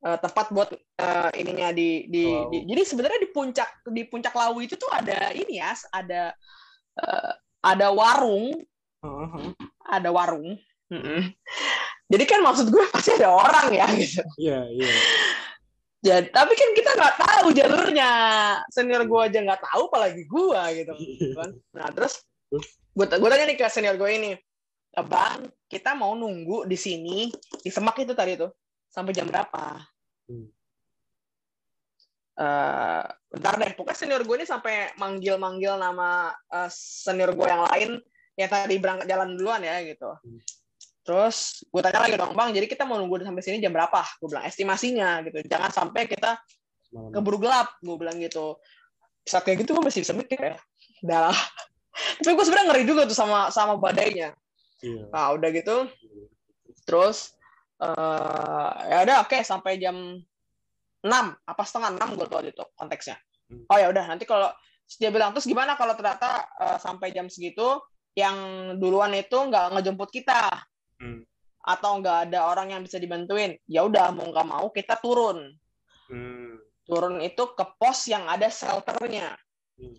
[0.02, 2.50] uh, tempat buat uh, ininya di di, wow.
[2.50, 6.34] di jadi sebenarnya di puncak di puncak Lawu itu tuh ada ini ya ada
[7.06, 8.58] uh, ada warung
[9.06, 9.54] uh-huh.
[9.86, 10.58] ada warung
[10.90, 11.24] uh-uh.
[12.10, 15.02] jadi kan maksud gue pasti ada orang ya gitu iya yeah, iya yeah.
[16.04, 18.12] Jadi, tapi kan kita nggak tahu jalurnya.
[18.68, 20.92] Senior gue aja nggak tahu, apalagi gue gitu
[21.32, 21.56] kan.
[21.80, 22.20] Nah terus
[22.94, 24.32] gue gue tanya nih ke senior gue ini.
[24.94, 28.54] Bang kita mau nunggu di sini di semak itu tadi tuh
[28.94, 29.82] sampai jam berapa?
[30.30, 30.48] Hmm.
[32.40, 37.66] uh, bentar deh pokoknya senior gue ini sampai manggil manggil nama uh, senior gue yang
[37.68, 37.90] lain
[38.40, 40.14] yang tadi berangkat jalan duluan ya gitu.
[40.14, 40.40] Hmm.
[41.04, 44.06] terus gue tanya lagi dong bang jadi kita mau nunggu sampai sini jam berapa?
[44.22, 45.42] Gue bilang estimasinya gitu.
[45.50, 46.38] Jangan sampai kita
[46.94, 48.62] keburu gelap gue bilang gitu.
[49.26, 50.56] Saat kayak gitu gue masih bisa mikir ya.
[51.04, 51.34] Udah
[51.94, 54.34] tapi gue sebenarnya ngeri juga tuh sama sama badainya
[54.82, 55.06] yeah.
[55.14, 55.88] nah udah gitu
[56.84, 57.38] terus
[57.80, 60.20] uh, ya udah oke okay, sampai jam
[61.04, 61.10] 6
[61.44, 63.18] apa setengah 6 gue tuh itu konteksnya
[63.50, 63.70] hmm.
[63.70, 64.50] oh ya udah nanti kalau
[65.00, 67.82] dia bilang terus gimana kalau ternyata uh, sampai jam segitu
[68.14, 68.38] yang
[68.78, 70.54] duluan itu nggak ngejemput kita
[71.02, 71.26] hmm.
[71.66, 75.56] atau nggak ada orang yang bisa dibantuin ya udah mau nggak mau kita turun
[76.12, 76.62] hmm.
[76.86, 79.34] turun itu ke pos yang ada shelternya.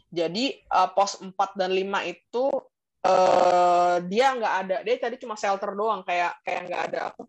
[0.09, 2.45] Jadi uh, pos 4 dan 5 itu
[3.05, 7.22] uh, dia nggak ada dia tadi cuma shelter doang kayak kayak nggak ada apa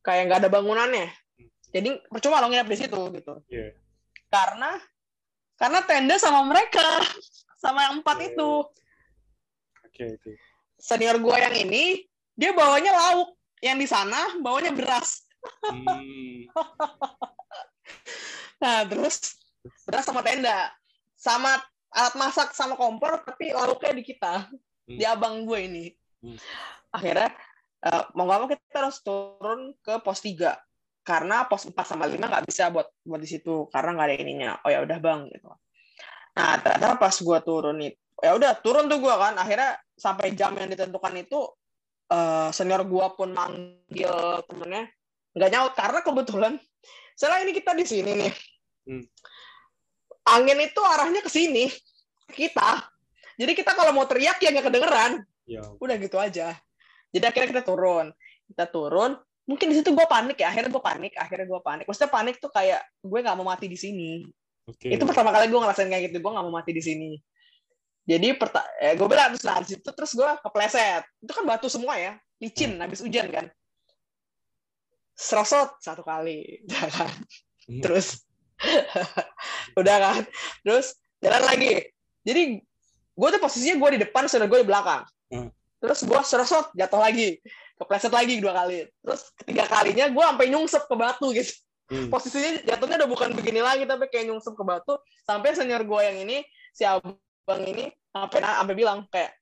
[0.00, 1.06] kayak nggak ada bangunannya
[1.72, 3.72] jadi percuma lo nginep di situ gitu yeah.
[4.32, 4.80] karena
[5.60, 6.84] karena tenda sama mereka
[7.60, 8.28] sama yang empat Yeah.
[8.34, 8.50] itu
[9.92, 10.32] Oke, oke.
[10.80, 12.00] senior gue yang ini
[12.32, 16.46] dia bawanya lauk yang di sana bawanya beras Hmm.
[18.62, 19.34] nah terus
[19.82, 20.70] beras sama tenda
[21.18, 21.58] sama
[21.92, 24.48] alat masak sama kompor tapi lauknya di kita
[24.82, 24.98] Hmm.
[24.98, 25.84] di abang gue ini
[26.22, 26.34] Hmm.
[26.90, 27.30] akhirnya
[27.82, 30.58] eh, mau nggak mau kita harus turun ke pos 3
[31.02, 34.50] karena pos 4 sama 5 nggak bisa buat buat di situ karena nggak ada ininya
[34.62, 35.50] oh ya udah bang gitu
[36.34, 40.54] nah ternyata pas gue turun itu ya udah turun tuh gue kan akhirnya sampai jam
[40.58, 41.38] yang ditentukan itu
[42.10, 44.14] eh, senior gue pun manggil
[44.50, 44.90] temennya
[45.34, 46.54] nggak nyaut karena kebetulan
[47.14, 48.34] setelah ini kita di sini nih
[48.82, 49.06] Hmm.
[50.26, 51.70] Angin itu arahnya ke sini
[52.30, 52.86] ke kita.
[53.38, 55.12] Jadi kita kalau mau teriak ya nggak kedengeran.
[55.48, 56.54] Ya, udah gitu aja.
[57.10, 58.14] Jadi akhirnya kita turun.
[58.46, 59.18] Kita turun.
[59.42, 60.54] Mungkin di situ gue panik ya.
[60.54, 61.84] Akhirnya gue panik akhirnya gue panik.
[61.90, 64.24] Maksudnya panik tuh kayak gue nggak mau mati di sini.
[64.62, 64.94] Oke.
[64.94, 66.22] itu pertama kali gue ngerasain kayak gitu.
[66.22, 67.18] Gue nggak mau mati di sini.
[68.02, 71.02] Jadi perta eh, gue bilang terus di situ terus gue kepleset.
[71.18, 72.14] Itu kan batu semua ya.
[72.38, 73.46] Licin habis hujan kan.
[75.18, 76.62] Serosot satu kali.
[76.70, 77.10] Ya kan?
[77.62, 77.78] Hmm.
[77.78, 78.26] terus
[79.80, 80.22] udah kan?
[80.62, 81.72] Terus jalan lagi.
[82.22, 82.42] Jadi
[83.12, 85.02] gue tuh posisinya gue di depan saudara gue di belakang.
[85.32, 85.48] Hmm.
[85.82, 87.42] terus gue serosot jatuh lagi.
[87.74, 88.86] Kepleset lagi dua kali.
[89.02, 91.52] Terus ketiga kalinya gue sampai nyungsep ke batu gitu.
[91.92, 92.08] Hmm.
[92.08, 94.94] posisinya jatuhnya udah bukan begini lagi tapi kayak nyungsep ke batu.
[95.26, 97.18] Sampai senior gue yang ini si abang
[97.66, 99.34] ini sampai sampai bilang kayak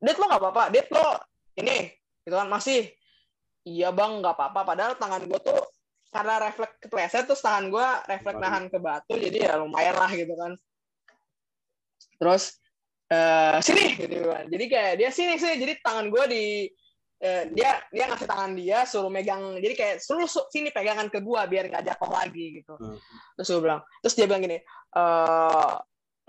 [0.00, 0.64] Dit lo nggak apa-apa?
[0.72, 1.20] Dit lo
[1.60, 1.92] ini
[2.24, 2.88] gitu kan masih.
[3.68, 4.60] Iya bang nggak apa-apa.
[4.64, 5.60] Padahal tangan gue tuh
[6.10, 10.34] karena refleks kepleset terus tangan gue refleks nahan ke batu jadi ya lumayan lah gitu
[10.34, 10.52] kan.
[12.18, 12.58] Terus
[13.10, 14.44] eh sini gitu kan.
[14.50, 16.44] Jadi kayak dia sini sih jadi tangan gue di
[17.22, 21.22] eh, dia dia ngasih tangan dia suruh megang jadi kayak suruh su- sini pegangan ke
[21.22, 22.74] gue biar nggak jatuh lagi gitu.
[22.74, 22.98] Hmm.
[23.38, 24.58] terus gue bilang terus dia bilang gini
[24.94, 25.72] eh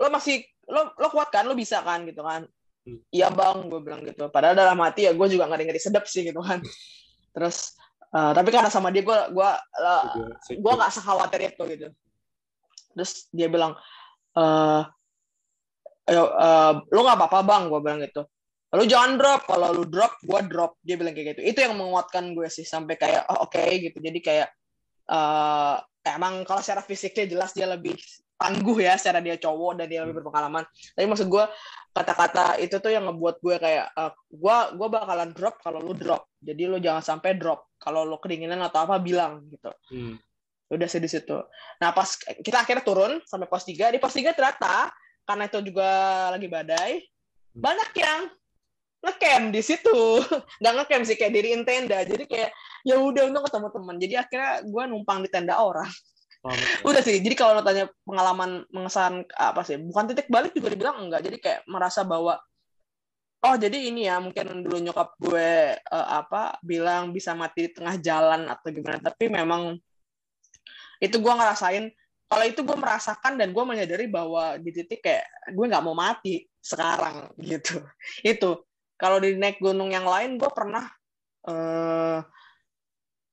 [0.02, 1.42] lo masih lo lo kuat kan?
[1.46, 2.06] Lo bisa kan?
[2.06, 2.46] Gitu kan.
[2.82, 2.98] Hmm.
[3.14, 4.26] iya bang gue bilang gitu.
[4.30, 6.62] Padahal dalam hati ya gue juga ngeri ngeri sedep sih gitu kan.
[7.34, 7.78] Terus
[8.12, 9.50] eh, tapi karena sama dia gue gue
[9.80, 10.60] eh, Juga secure.
[10.60, 11.86] gue nggak sekhawatir itu gitu.
[12.92, 13.72] Terus dia bilang
[14.36, 14.82] eh
[16.10, 18.22] ayo eh, lu nggak apa-apa bang gue bilang gitu.
[18.72, 21.40] Lu jangan drop kalau lu drop gue drop dia bilang kayak gitu.
[21.44, 23.98] Itu yang menguatkan gue sih sampai kayak oh, oke gitu.
[24.00, 24.48] Jadi kayak
[25.12, 25.76] eh
[26.08, 27.94] emang kalau secara fisiknya jelas dia lebih
[28.42, 30.66] tangguh ya secara dia cowok dan dia lebih berpengalaman
[30.98, 31.44] tapi maksud gue
[31.94, 36.26] kata-kata itu tuh yang ngebuat gue kayak eh, gue gue bakalan drop kalau lu drop
[36.42, 40.16] jadi lu jangan sampai drop kalau lu kedinginan atau apa bilang gitu Hmm.
[40.72, 41.36] udah sih di situ.
[41.84, 44.88] Nah pas kita akhirnya turun sampai pos 3, di pos 3 ternyata
[45.28, 45.88] karena itu juga
[46.32, 46.92] lagi badai,
[47.52, 48.20] banyak yang
[49.02, 49.98] ngecamp di situ.
[50.64, 52.00] Nggak ngecamp sih kayak diriin tenda.
[52.06, 52.50] Jadi kayak
[52.88, 53.96] ya udah untuk ketemu teman.
[54.00, 55.90] Jadi akhirnya gue numpang di tenda orang.
[56.82, 57.22] Udah sih.
[57.22, 59.78] Jadi kalau tanya pengalaman mengesan apa sih?
[59.78, 61.22] Bukan titik balik juga dibilang enggak.
[61.22, 62.42] Jadi kayak merasa bahwa
[63.42, 67.94] oh jadi ini ya mungkin dulu nyokap gue eh, apa bilang bisa mati di tengah
[68.02, 68.98] jalan atau gimana.
[68.98, 69.78] Tapi memang
[71.02, 71.90] itu gue ngerasain
[72.32, 76.48] kalau itu gue merasakan dan gue menyadari bahwa di titik kayak gue nggak mau mati
[76.64, 77.82] sekarang gitu
[78.24, 78.56] itu
[78.96, 80.86] kalau di naik gunung yang lain gue pernah
[81.44, 82.22] eh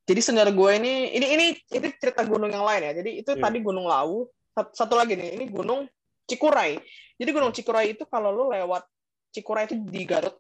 [0.10, 3.44] jadi senior gue ini ini ini itu cerita gunung yang lain ya jadi itu Iya.
[3.46, 4.26] tadi gunung Lawu
[4.58, 5.86] satu, satu lagi nih ini gunung
[6.26, 6.82] Cikuray
[7.22, 8.82] jadi gunung Cikuray itu kalau lu lewat
[9.30, 10.34] Cikuray itu di Garut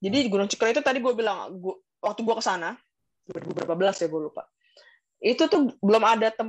[0.00, 2.72] jadi gunung Cikuray itu tadi gue bilang gua, waktu gue ke sana
[3.28, 4.48] 2000 berapa belas ya gue lupa
[5.20, 6.48] itu tuh belum ada tem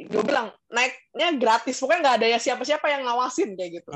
[0.00, 3.90] gue bilang naiknya gratis pokoknya nggak ada ya siapa-siapa yang ngawasin kayak gitu.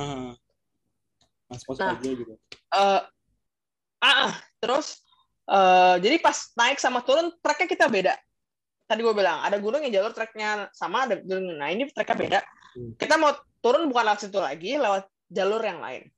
[1.48, 1.96] Mas-mas Nah.
[1.96, 2.34] aja gitu.
[2.36, 3.00] eh
[4.04, 4.32] ah, ah.
[4.60, 5.05] terus
[5.46, 8.14] eh jadi pas naik sama turun treknya kita beda
[8.86, 12.40] tadi gue bilang ada gunung yang jalur treknya sama ada gunung nah ini treknya beda
[12.76, 12.92] Hmm.
[13.00, 13.32] kita mau
[13.64, 16.12] turun bukan lewat situ lagi lewat jalur yang lain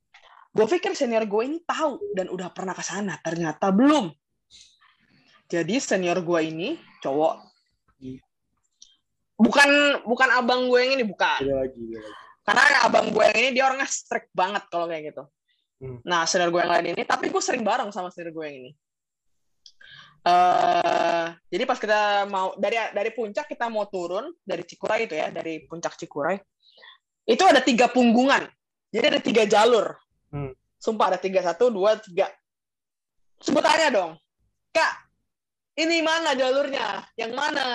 [0.50, 4.10] gue pikir senior gue ini tahu dan udah pernah ke sana ternyata belum
[5.46, 7.46] jadi senior gue ini cowok
[8.02, 8.18] Hmm.
[9.38, 9.70] bukan
[10.02, 11.46] bukan abang gue yang ini bukan
[12.48, 15.22] karena abang gue yang ini dia orangnya strict banget kalau kayak gitu.
[15.84, 16.00] Hmm.
[16.00, 18.70] Nah, senior gue yang lain ini, tapi gue sering bareng sama senior gue yang ini.
[20.28, 25.32] Eh jadi pas kita mau dari dari puncak kita mau turun dari Cikuray itu ya,
[25.32, 26.36] dari puncak Cikuray.
[27.24, 28.44] Itu ada tiga punggungan.
[28.92, 29.96] Jadi ada tiga jalur.
[30.32, 30.52] Hmm.
[30.80, 32.28] Sumpah ada tiga, satu, dua, tiga.
[33.40, 34.12] Sebutannya dong.
[34.72, 34.94] Kak,
[35.76, 37.04] ini mana jalurnya?
[37.16, 37.66] Yang mana?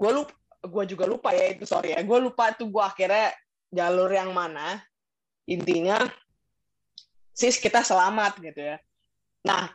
[0.00, 0.32] Gue lupa,
[0.64, 2.00] gue juga lupa ya itu sorry ya.
[2.00, 3.36] Gue lupa tuh gue akhirnya
[3.68, 4.80] jalur yang mana.
[5.44, 6.00] Intinya
[7.40, 8.76] sis kita selamat gitu ya
[9.40, 9.72] nah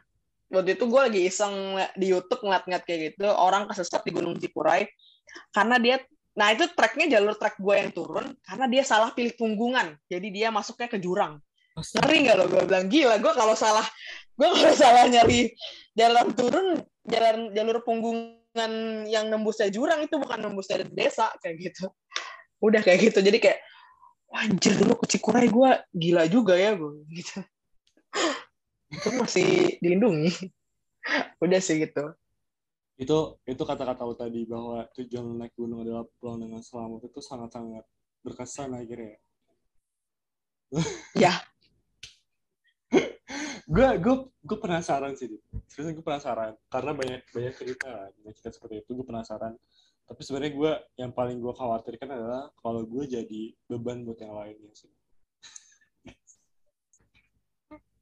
[0.56, 4.88] waktu itu gue lagi iseng di YouTube ngeliat-ngeliat kayak gitu orang kesesat di Gunung Cikuray
[5.52, 5.96] karena dia
[6.36, 10.48] nah itu treknya jalur trek gue yang turun karena dia salah pilih punggungan jadi dia
[10.52, 11.40] masuknya ke jurang.
[11.76, 12.46] Ngeri nggak lo?
[12.48, 13.84] Gue bilang gila gue kalau salah
[14.36, 15.52] gue kalau salah nyari
[15.96, 16.68] jalan turun
[17.08, 18.72] jalan jalur punggungan
[19.08, 21.92] yang nembusnya jurang itu bukan nembus dari desa kayak gitu.
[22.64, 23.60] Udah kayak gitu jadi kayak
[24.36, 27.40] anjir dulu ke Cikuray gue gila juga ya gue gitu
[28.96, 29.48] itu masih
[29.84, 30.32] dilindungi.
[31.44, 32.16] Udah sih gitu.
[32.96, 37.84] Itu itu kata-kata tadi bahwa tujuan naik gunung adalah pulang dengan selamat itu sangat-sangat
[38.24, 39.20] berkesan akhirnya.
[41.14, 41.44] Ya.
[43.68, 45.28] Gue gue gue penasaran sih
[45.68, 46.56] serius gue penasaran.
[46.72, 49.54] Karena banyak banyak cerita banyak cerita seperti itu gue penasaran.
[50.06, 54.70] Tapi sebenarnya gue yang paling gue khawatirkan adalah kalau gue jadi beban buat yang lainnya
[54.78, 54.94] sih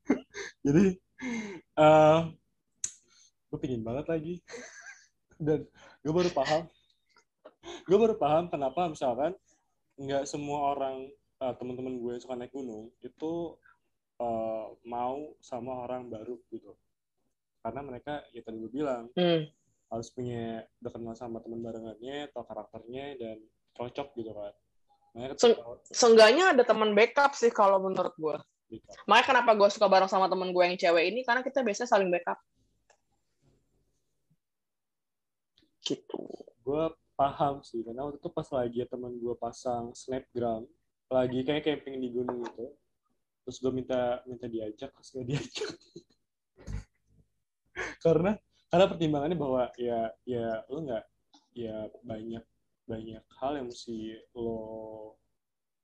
[0.63, 0.95] jadi
[1.77, 2.31] uh,
[3.51, 4.35] gue pingin banget lagi
[5.37, 5.67] dan
[6.01, 6.63] gue baru paham
[7.63, 9.35] gue baru paham kenapa misalkan
[9.99, 11.07] nggak semua orang
[11.43, 13.53] uh, teman-teman gue yang suka naik gunung itu
[14.23, 16.73] uh, mau sama orang baru gitu
[17.63, 19.47] karena mereka ya tadi gue bilang hmm.
[19.91, 23.37] harus punya udah kenal sama teman barengannya atau karakternya dan
[23.75, 24.53] cocok gitu kan
[25.37, 25.53] Seng
[25.93, 28.33] Seenggaknya ada teman backup sih kalau menurut gue.
[29.09, 32.09] Makanya kenapa gue suka bareng sama temen gue yang cewek ini karena kita biasanya saling
[32.09, 32.39] backup.
[35.83, 36.21] Gitu.
[36.63, 40.65] Gue paham sih karena waktu itu pas lagi ya teman gue pasang snapgram
[41.13, 42.73] lagi kayak camping di gunung itu
[43.45, 45.69] terus gue minta minta diajak terus gak diajak
[48.05, 48.33] karena
[48.73, 51.05] karena pertimbangannya bahwa ya ya lo nggak
[51.53, 52.41] ya banyak
[52.89, 54.52] banyak hal yang mesti lo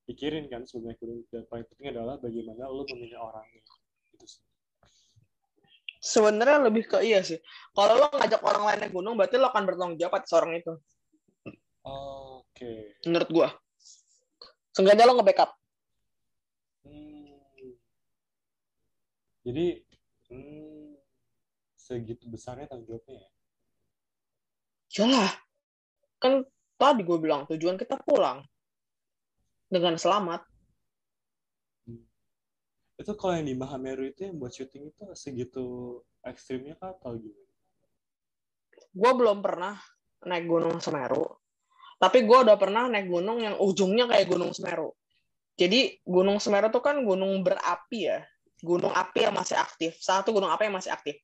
[0.10, 3.62] pikirin kan sebagai gunung dan paling penting adalah bagaimana lo memilih orangnya.
[4.10, 4.42] Gitu sih.
[6.02, 7.38] Sebenarnya lebih ke iya sih.
[7.78, 10.74] Kalau lo ngajak orang lain naik gunung berarti lo akan bertanggung jawab atas orang itu.
[11.86, 12.42] Oke.
[12.58, 12.80] Okay.
[13.06, 13.48] menurut gua.
[14.74, 15.54] Seenggaknya lo nge-backup.
[19.46, 19.66] Jadi
[20.30, 20.94] hmm,
[21.78, 23.30] segitu besarnya tanggung jawabnya ya?
[25.00, 25.32] Yalah,
[26.18, 26.44] kan
[26.78, 28.46] tadi gue bilang tujuan kita pulang
[29.70, 30.42] dengan selamat.
[31.86, 32.04] Hmm.
[32.98, 35.66] Itu kalau yang di Mahameru itu yang buat syuting itu segitu
[36.26, 37.54] ekstrimnya kah atau gimana?
[38.90, 39.78] Gue belum pernah
[40.26, 41.24] naik gunung Semeru,
[42.02, 44.92] tapi gue udah pernah naik gunung yang ujungnya kayak gunung Semeru.
[45.56, 48.26] Jadi gunung Semeru itu kan gunung berapi ya,
[48.60, 49.96] gunung api yang masih aktif.
[50.02, 51.22] Satu gunung api yang masih aktif.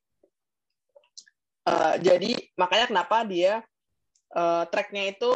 [1.66, 3.58] Uh, jadi makanya kenapa dia
[4.38, 5.32] uh, treknya itu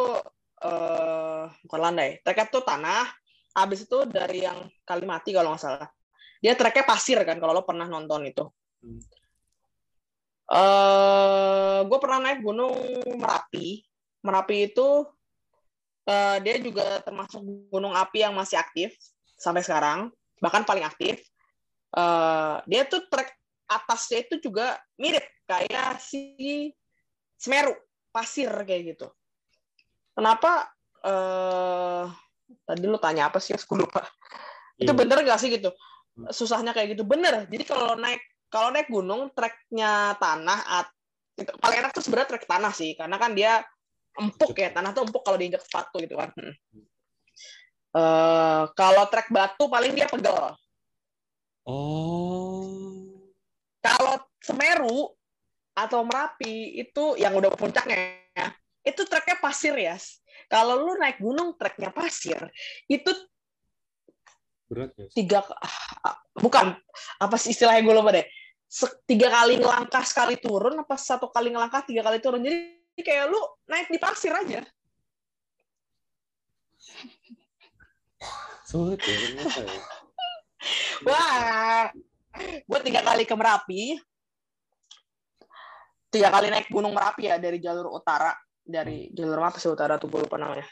[0.64, 3.04] uh, bukan landai, treknya itu tanah.
[3.50, 5.88] Habis itu dari yang Kalimati kalau nggak salah,
[6.38, 8.44] dia treknya pasir kan kalau lo pernah nonton itu.
[8.80, 9.02] Hmm.
[10.50, 12.74] Uh, gue pernah naik gunung
[13.18, 13.82] Merapi.
[14.22, 15.06] Merapi itu
[16.06, 18.94] uh, dia juga termasuk gunung api yang masih aktif
[19.34, 21.24] sampai sekarang, bahkan paling aktif
[21.96, 23.34] uh, dia tuh trek
[23.70, 26.70] atasnya itu juga mirip kayak si
[27.40, 27.72] Semeru
[28.12, 29.08] pasir kayak gitu.
[30.14, 30.70] Kenapa?
[31.00, 32.04] Uh,
[32.66, 33.56] tadi lu tanya apa sih?
[33.56, 34.04] Aku lupa.
[34.80, 35.70] Itu bener gak sih gitu?
[36.16, 36.28] Hmm.
[36.32, 37.04] Susahnya kayak gitu.
[37.06, 37.46] Bener.
[37.48, 40.88] Jadi kalau naik kalau naik gunung treknya tanah at,
[41.38, 43.62] itu, paling enak tuh sebenarnya trek tanah sih karena kan dia
[44.18, 46.34] empuk ya tanah tuh empuk kalau diinjak sepatu gitu kan.
[46.34, 46.54] Hmm.
[47.90, 50.54] Uh, kalau trek batu paling dia pegel
[51.70, 53.30] Oh.
[53.80, 55.12] Kalau Semeru
[55.76, 58.18] atau Merapi itu yang udah puncaknya,
[58.90, 59.96] itu treknya pasir ya.
[60.50, 62.42] Kalau lu naik gunung treknya pasir,
[62.90, 63.10] itu
[64.66, 65.06] berat ya.
[65.10, 65.46] Tiga
[66.34, 66.74] bukan
[67.18, 68.26] apa sih istilahnya gue lupa deh.
[69.06, 72.42] Tiga kali ngelangkah sekali turun apa satu kali ngelangkah tiga kali turun.
[72.42, 74.62] Jadi kayak lu naik di pasir aja.
[78.66, 79.42] Sulit ya, ya.
[81.08, 81.88] Wah,
[82.38, 83.98] gue tiga kali ke Merapi,
[86.12, 88.30] tiga kali naik Gunung Merapi ya dari jalur utara,
[88.64, 90.66] dari jalur apa sih utara tuh gue lupa namanya.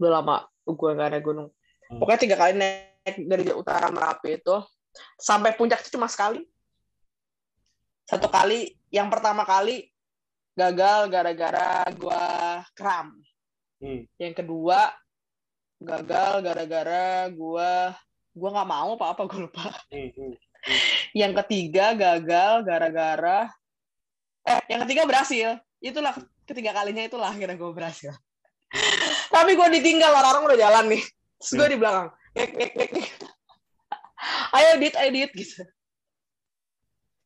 [0.00, 1.48] Udah lama gue gak naik gunung.
[1.90, 1.98] Hmm.
[1.98, 4.56] Pokoknya tiga kali naik dari utara Merapi itu,
[5.18, 6.44] sampai puncak itu cuma sekali.
[8.06, 9.86] Satu kali, yang pertama kali
[10.54, 12.24] gagal gara-gara gue
[12.74, 13.14] kram.
[13.80, 14.04] Hmm.
[14.18, 14.92] Yang kedua
[15.80, 17.72] gagal gara-gara gue
[18.36, 20.32] gue nggak mau apa apa gue lupa hmm, hmm, hmm.
[21.20, 23.48] yang ketiga gagal gara-gara
[24.44, 26.12] eh yang ketiga berhasil itulah
[26.50, 28.10] ketiga kalinya itulah akhirnya gue berhasil.
[29.34, 31.02] Tapi gue ditinggal orang-orang udah jalan nih.
[31.38, 32.08] Terus gue di belakang.
[32.34, 32.90] Ngek ngek ngek
[34.58, 35.62] ayo dit ayo dit gitu.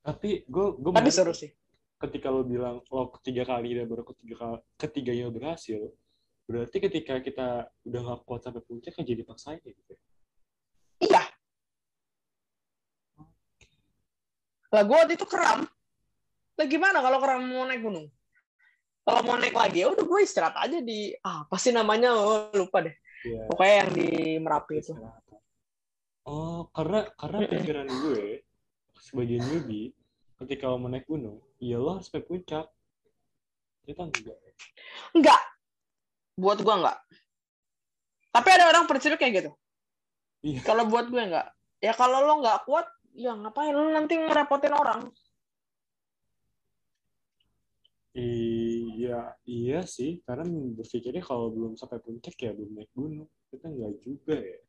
[0.05, 1.49] Tapi gue gue tapi seru sih.
[1.97, 5.81] Ketika lo bilang lo ketiga kali dan baru ketiga kali ketiganya berhasil,
[6.45, 7.49] berarti ketika kita
[7.89, 9.93] udah nggak kuat sampai puncak kan jadi paksain ya gitu.
[11.01, 11.23] iya.
[14.69, 15.65] Lah gue waktu itu keram.
[16.55, 18.07] Lah gimana kalau keram mau naik gunung
[19.05, 22.17] kalau mau naik lagi ya udah gue istirahat aja di ah pasti namanya?
[22.17, 22.97] Oh, lupa deh.
[23.25, 23.49] Iya.
[23.49, 24.93] pokoknya yang di merapi itu.
[26.29, 28.45] Oh, karena karena pikiran gue
[29.01, 29.97] sebagai newbie
[30.41, 32.69] ketika mau naik gunung, ya lo harus sampai puncak.
[33.85, 34.39] Kita enggak.
[35.17, 35.41] enggak.
[36.37, 36.99] Buat gue enggak.
[38.33, 39.51] Tapi ada orang prinsipnya kayak gitu.
[40.45, 40.61] Iya.
[40.61, 41.49] kalau buat gue enggak.
[41.81, 43.73] Ya kalau lo nggak kuat ya ngapain?
[43.73, 45.01] Lo nanti ngerepotin orang.
[48.15, 48.54] Iya,
[49.45, 50.23] iya sih.
[50.25, 53.29] Karena berpikirnya kalau belum sampai puncak ya belum naik gunung.
[53.51, 54.61] Kita enggak juga ya.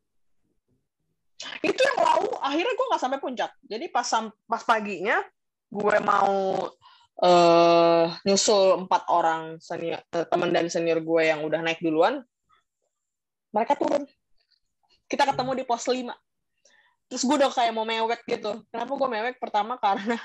[1.60, 3.52] itu yang lau akhirnya gue nggak sampai puncak.
[3.68, 4.08] Jadi pas
[4.48, 5.20] pas paginya
[5.68, 6.72] gue mau
[7.16, 12.24] eh nyusul empat orang senior eh, teman dan senior gue yang udah naik duluan
[13.52, 14.04] mereka turun.
[15.08, 16.12] Kita ketemu di pos 5
[17.06, 18.64] terus gue udah kayak mau mewek gitu.
[18.72, 19.36] Kenapa gue mewek?
[19.40, 20.18] Pertama karena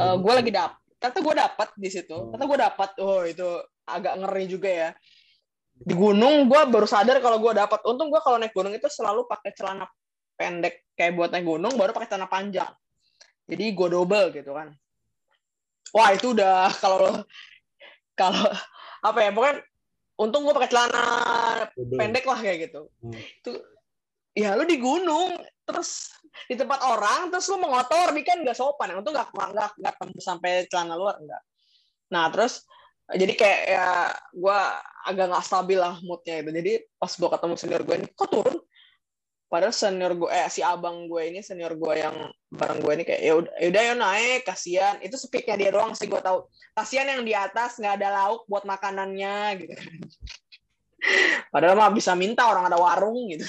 [0.00, 2.16] eh, gue lagi dap ternyata gue dapat di situ.
[2.16, 2.32] Hmm.
[2.32, 2.90] ternyata gue dapat.
[3.04, 3.48] Oh itu
[3.84, 4.90] agak ngeri juga ya.
[5.76, 7.84] Di gunung gue baru sadar kalau gue dapat.
[7.84, 9.84] Untung gue kalau naik gunung itu selalu pakai celana
[10.32, 12.72] pendek kayak buat naik gunung baru pakai celana panjang.
[13.44, 14.72] Jadi gue double gitu kan.
[15.92, 17.20] Wah itu udah kalau
[18.20, 18.48] kalau
[19.04, 19.60] apa ya pokoknya
[20.16, 21.04] untung gue pakai celana
[21.76, 22.00] Double.
[22.00, 22.88] pendek lah kayak gitu.
[23.04, 23.12] Hmm.
[23.12, 23.52] itu
[24.32, 25.36] ya lu di gunung
[25.68, 26.13] terus
[26.50, 28.98] di tempat orang terus lu mengotor nih kan nggak sopan.
[28.98, 31.42] Untung nggak nggak nggak tembus sampai celana luar enggak
[32.12, 32.62] nah terus
[33.04, 33.88] jadi kayak ya
[34.32, 34.58] gue
[35.04, 36.50] agak nggak stabil lah moodnya itu.
[36.56, 38.56] Jadi pas gue ketemu senior gue ini kok turun?
[39.44, 42.16] Padahal senior gue eh si abang gue ini senior gue yang
[42.48, 44.96] bareng gue ini kayak ya udah ya udah ya naik kasihan.
[45.04, 46.48] Itu speaknya dia doang sih gue tahu.
[46.72, 49.74] Kasihan yang di atas nggak ada lauk buat makanannya gitu
[51.52, 53.44] padahal mah bisa minta orang ada warung gitu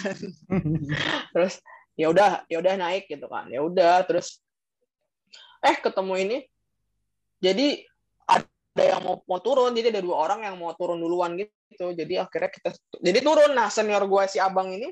[1.34, 1.60] terus
[1.96, 3.48] ya udah ya udah naik gitu kan.
[3.48, 4.44] Ya udah terus
[5.64, 6.38] eh ketemu ini.
[7.40, 7.84] Jadi
[8.28, 9.72] ada yang mau mau turun.
[9.72, 11.96] Jadi ada dua orang yang mau turun duluan gitu.
[11.96, 12.70] Jadi akhirnya kita
[13.00, 13.52] jadi turun.
[13.56, 14.92] Nah senior gue si abang ini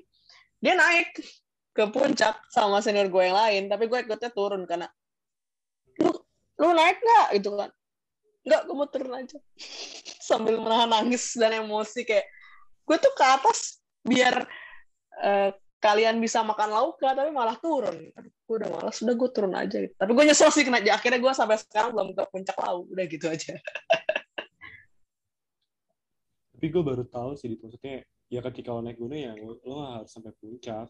[0.63, 1.19] dia naik
[1.75, 3.63] ke puncak sama senior gue yang lain.
[3.67, 4.87] Tapi gue ikutnya turun karena
[5.99, 6.11] lu
[6.59, 7.27] lu naik nggak?
[7.37, 7.69] Gitu kan.
[8.47, 9.37] Nggak gue mau turun aja.
[10.27, 12.31] Sambil menahan nangis dan emosi kayak
[12.83, 14.43] gue tuh ke atas biar
[15.23, 15.51] eh,
[15.83, 18.07] kalian bisa makan lauk tapi malah turun.
[18.47, 19.91] Gue udah malas udah gue turun aja gitu.
[19.99, 22.87] tapi gue nyesel sih kena akhirnya gue sampai sekarang belum ke puncak lauk.
[22.87, 23.59] Udah gitu aja.
[26.55, 27.59] Tapi gue baru tahu sih, Dit.
[27.59, 30.87] maksudnya ya ketika lo naik gunung ya lo, lo harus sampai puncak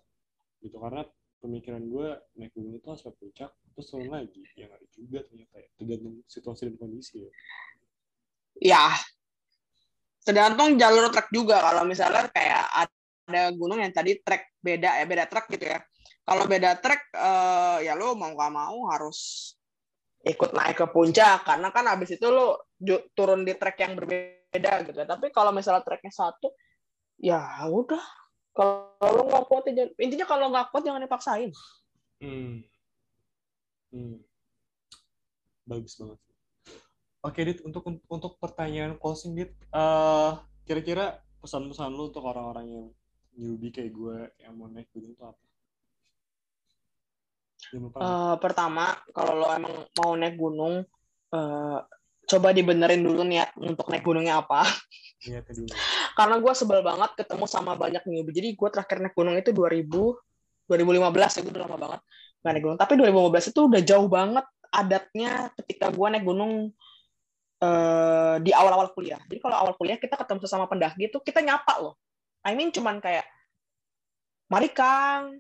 [0.62, 0.78] gitu.
[0.78, 1.02] Karena
[1.42, 4.46] pemikiran gue naik gunung itu harus sampai puncak terus turun lagi.
[4.54, 5.70] Ya nggak juga ternyata ya.
[5.74, 7.32] Tergantung situasi dan kondisi ya.
[8.62, 8.86] Ya.
[10.22, 11.58] Tergantung jalur trek juga.
[11.58, 12.70] Kalau misalnya kayak
[13.28, 15.80] ada gunung yang tadi trek beda ya beda trek gitu ya
[16.24, 19.52] kalau beda trek eh, ya lo mau gak mau harus
[20.24, 22.72] ikut naik ke puncak karena kan abis itu lo
[23.12, 26.52] turun di trek yang berbeda gitu ya tapi kalau misalnya treknya satu
[27.20, 28.04] ya udah
[28.56, 31.52] kalau lo nggak kuat ya intinya kalau nggak kuat jangan dipaksain
[32.24, 32.64] Hmm.
[33.92, 34.24] Hmm.
[35.68, 36.20] Bagus banget.
[37.24, 40.32] Oke, Dit, untuk untuk pertanyaan closing, Dit, eh,
[40.64, 42.86] kira-kira pesan-pesan lu untuk orang-orang yang
[43.38, 45.44] newbie kayak gue yang mau naik gunung itu apa?
[47.74, 48.86] Yang pertama.
[49.16, 50.84] Kalau lo emang mau naik gunung,
[51.34, 51.80] eh,
[52.24, 54.68] coba dibenerin dulu niat untuk naik gunungnya apa.
[55.26, 55.70] Niatnya dulu.
[56.18, 58.36] Karena gue sebel banget ketemu sama banyak newbie.
[58.36, 59.90] Jadi gue terakhir naik gunung itu 2000,
[60.70, 62.02] 2015 itu udah lama banget
[62.44, 62.80] nggak naik gunung.
[62.80, 65.32] Tapi 2015 itu udah jauh banget adatnya
[65.64, 66.76] ketika gue naik gunung
[67.64, 69.22] eh, di awal-awal kuliah.
[69.32, 71.96] Jadi kalau awal kuliah kita ketemu sama pendaki itu kita nyapa loh.
[72.44, 73.24] I mean cuman kayak,
[74.52, 75.40] mari Kang,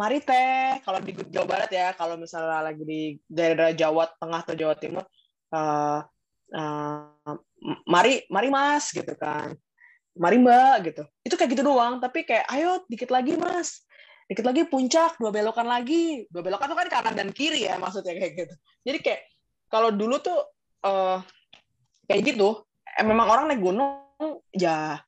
[0.00, 0.80] mari teh.
[0.80, 5.04] Kalau di Jawa Barat ya kalau misalnya lagi di daerah Jawa Tengah atau Jawa Timur
[5.52, 6.00] eh,
[6.56, 7.36] eh,
[7.84, 9.52] mari mari Mas gitu kan.
[10.16, 11.02] Mari Mbak gitu.
[11.20, 13.84] Itu kayak gitu doang tapi kayak ayo dikit lagi Mas.
[14.24, 16.24] Dikit lagi puncak dua belokan lagi.
[16.32, 18.54] Dua belokan tuh kan kanan dan kiri ya maksudnya kayak gitu.
[18.88, 19.20] Jadi kayak
[19.68, 20.40] kalau dulu tuh
[20.88, 21.18] eh,
[22.08, 24.00] kayak gitu eh, memang orang naik gunung
[24.56, 24.98] ya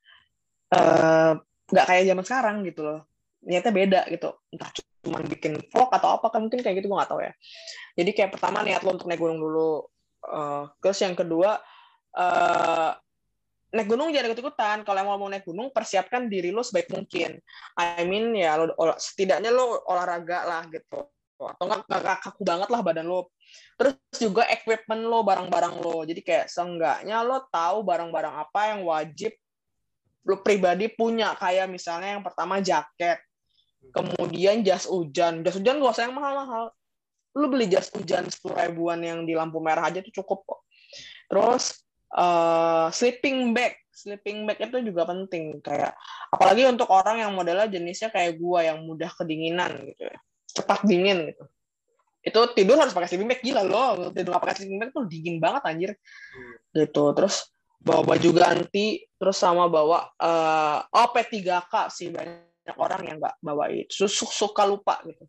[0.73, 1.31] eh,
[1.69, 2.99] nggak kayak zaman sekarang gitu loh
[3.43, 4.69] niatnya beda gitu entah
[5.03, 7.33] cuma bikin vlog atau apa kan mungkin kayak gitu gue nggak tahu ya
[7.99, 9.93] jadi kayak pertama niat lo untuk naik gunung dulu
[10.23, 11.59] Eh, terus yang kedua
[12.15, 12.91] eh,
[13.73, 14.77] naik gunung jangan ikut-ikutan.
[14.87, 17.41] Kalau yang mau naik gunung, persiapkan diri lo sebaik mungkin.
[17.75, 21.09] I mean ya lo setidaknya lo olahraga lah gitu.
[21.43, 23.33] Atau nggak kaku banget lah badan lo.
[23.75, 26.07] Terus juga equipment lo, barang-barang lo.
[26.07, 29.33] Jadi kayak seenggaknya lo tahu barang-barang apa yang wajib
[30.23, 31.35] lo pribadi punya.
[31.35, 33.19] Kayak misalnya yang pertama jaket,
[33.91, 35.43] kemudian jas hujan.
[35.43, 36.73] Jas hujan gak usah yang mahal-mahal.
[37.33, 40.59] Lo beli jas hujan sepuluh ribuan yang di lampu merah aja tuh cukup kok.
[41.27, 45.93] Terus uh, sleeping bag sleeping bag itu juga penting kayak
[46.33, 50.17] apalagi untuk orang yang modelnya jenisnya kayak gua yang mudah kedinginan gitu ya
[50.53, 51.45] cepat dingin gitu
[52.23, 55.37] itu tidur harus pakai sleeping bag gila loh tidur nggak pakai sleeping bag tuh dingin
[55.37, 56.55] banget anjir hmm.
[56.73, 57.52] gitu terus
[57.83, 63.67] bawa baju ganti terus sama bawa uh, oh P3K sih banyak orang yang nggak bawa
[63.69, 65.27] itu suka lupa gitu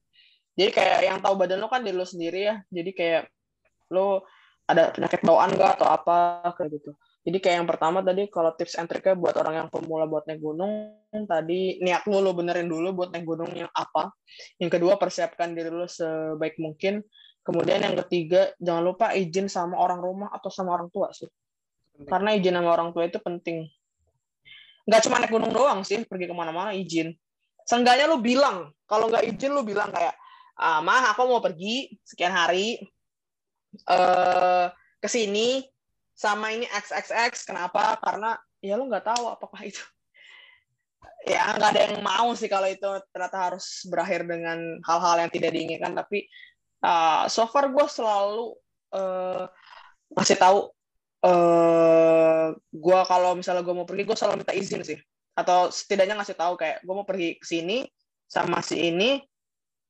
[0.55, 3.23] jadi kayak yang tahu badan lo kan diri lo sendiri ya jadi kayak
[3.91, 4.23] lo
[4.65, 6.17] ada penyakit bawaan nggak atau apa
[6.57, 6.97] kayak gitu.
[7.25, 10.45] Jadi kayak yang pertama tadi kalau tips and triknya buat orang yang pemula buat naik
[10.45, 10.93] gunung,
[11.25, 14.13] tadi niat lu lo benerin dulu buat naik gunung yang apa.
[14.61, 17.01] Yang kedua persiapkan diri lu sebaik mungkin.
[17.45, 21.29] Kemudian yang ketiga jangan lupa izin sama orang rumah atau sama orang tua sih.
[21.95, 22.11] Penting.
[22.11, 23.71] Karena izin sama orang tua itu penting.
[24.85, 27.15] Nggak cuma naik gunung doang sih, pergi ke mana-mana izin.
[27.65, 30.13] Seenggaknya lu bilang, kalau nggak izin lu bilang kayak,
[30.61, 32.83] ah, mah aku mau pergi sekian hari,
[33.91, 34.71] uh,
[35.03, 35.67] ke sini
[36.15, 39.83] sama ini XXX kenapa karena ya lo nggak tahu apakah itu
[41.33, 45.51] ya nggak ada yang mau sih kalau itu ternyata harus berakhir dengan hal-hal yang tidak
[45.53, 46.31] diinginkan tapi
[46.87, 48.55] uh, so far gue selalu
[48.95, 49.51] uh,
[50.15, 50.71] ngasih tahu
[51.25, 54.99] uh, gue kalau misalnya gue mau pergi gue selalu minta izin sih.
[55.35, 57.89] Atau setidaknya ngasih tahu kayak gue mau pergi ke sini
[58.29, 59.19] sama si ini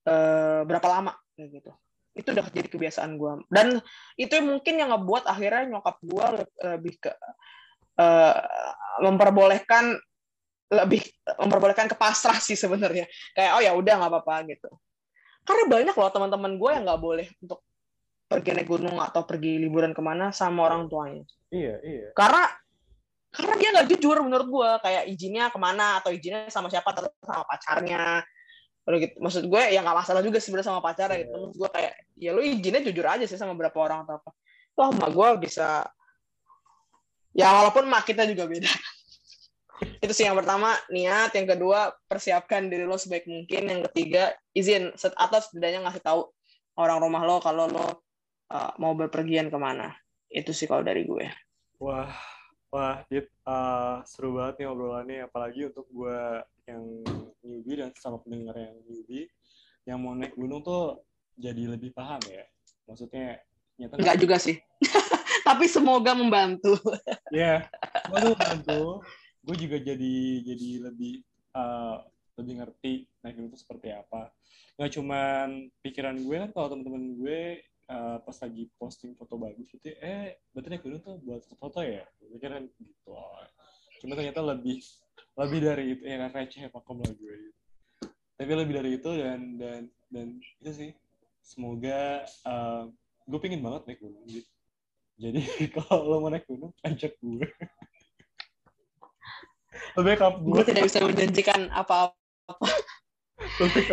[0.08, 1.74] uh, berapa lama gitu.
[2.14, 3.82] Itu udah jadi kebiasaan gue dan
[4.14, 6.26] itu mungkin yang ngebuat akhirnya nyokap gue
[6.62, 7.10] lebih ke
[7.98, 8.34] uh,
[9.02, 9.98] memperbolehkan
[10.70, 11.02] lebih
[11.42, 13.10] memperbolehkan ke pasrah sih sebenarnya.
[13.34, 14.70] Kayak oh ya udah nggak apa-apa gitu.
[15.44, 17.60] Karena banyak loh teman-teman gue yang nggak boleh untuk
[18.24, 21.24] pergi naik gunung atau pergi liburan ke mana sama orang tuanya.
[21.52, 22.08] Iya iya.
[22.16, 22.48] Karena
[23.34, 27.10] karena dia nggak jujur menurut gue kayak izinnya ke mana atau izinnya sama siapa atau
[27.20, 28.22] sama pacarnya.
[28.84, 31.24] Lalu gitu maksud gue ya nggak masalah juga sebenarnya sama pacar yeah.
[31.24, 34.30] gitu maksud gue kayak ya lu izinnya jujur aja sih sama beberapa orang atau apa.
[34.74, 35.86] Wah mak gue bisa
[37.34, 38.70] ya walaupun mak kita juga beda.
[40.04, 41.34] Itu sih yang pertama niat.
[41.34, 43.62] Yang kedua persiapkan diri lo sebaik mungkin.
[43.66, 44.94] Yang ketiga izin.
[44.94, 46.30] Atau setidaknya ngasih tahu
[46.78, 48.04] orang rumah lo kalau lo
[48.50, 49.94] uh, mau berpergian ke mana?
[50.28, 51.26] Itu sih kalau dari gue.
[51.80, 52.12] Wah
[52.74, 56.18] wah Dit, uh, seru banget nih obrolannya apalagi untuk gue
[56.66, 56.82] yang
[57.46, 59.30] newbie dan sama pendengar yang newbie
[59.86, 61.06] yang mau naik gunung tuh
[61.38, 62.42] jadi lebih paham ya.
[62.90, 63.38] Maksudnya
[63.78, 64.58] nyata enggak juga sih.
[65.48, 66.74] Tapi semoga membantu.
[67.30, 67.58] Ya yeah,
[68.10, 69.06] semoga membantu.
[69.44, 71.22] Gue juga jadi jadi lebih
[71.54, 72.00] uh,
[72.40, 72.92] lebih ngerti
[73.22, 74.34] naik gunung itu seperti apa.
[74.80, 75.48] Nggak cuman
[75.84, 77.40] pikiran gue kan kalau teman-teman gue
[77.90, 82.04] uh, pas lagi posting foto bagus itu eh naik gunung tuh buat foto ya?
[82.20, 83.16] Pikiran gitu
[84.04, 84.84] cuma ternyata lebih
[85.34, 87.54] lebih dari itu ya receh pakom lah gue.
[88.34, 90.26] Tapi lebih dari itu dan dan dan
[90.60, 90.90] itu sih
[91.44, 92.88] semoga uh,
[93.28, 94.48] gue pingin banget naik gunung gitu
[95.20, 95.40] jadi
[95.76, 97.44] kalau lo mau naik gunung ajak gue
[100.00, 102.68] lebih kap gue tidak bisa menjanjikan apa-apa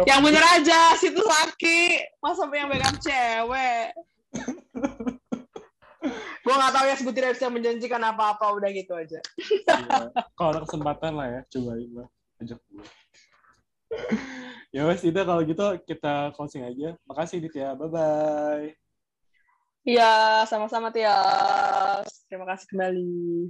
[0.09, 2.01] yang bener aja situ laki.
[2.17, 3.87] Masa yang pegang cewek.
[6.41, 9.21] Gue gak tahu ya gue tidak bisa menjanjikan apa-apa udah gitu aja.
[9.69, 12.07] Ya, kalau ada kesempatan lah ya cobain lah.
[12.41, 12.85] Ajak gue
[14.71, 16.95] ya wes itu kalau gitu kita closing aja.
[17.05, 18.71] Makasih Dit ya bye bye
[19.81, 22.05] Iya, sama-sama Tias.
[22.29, 23.49] Terima kasih kembali.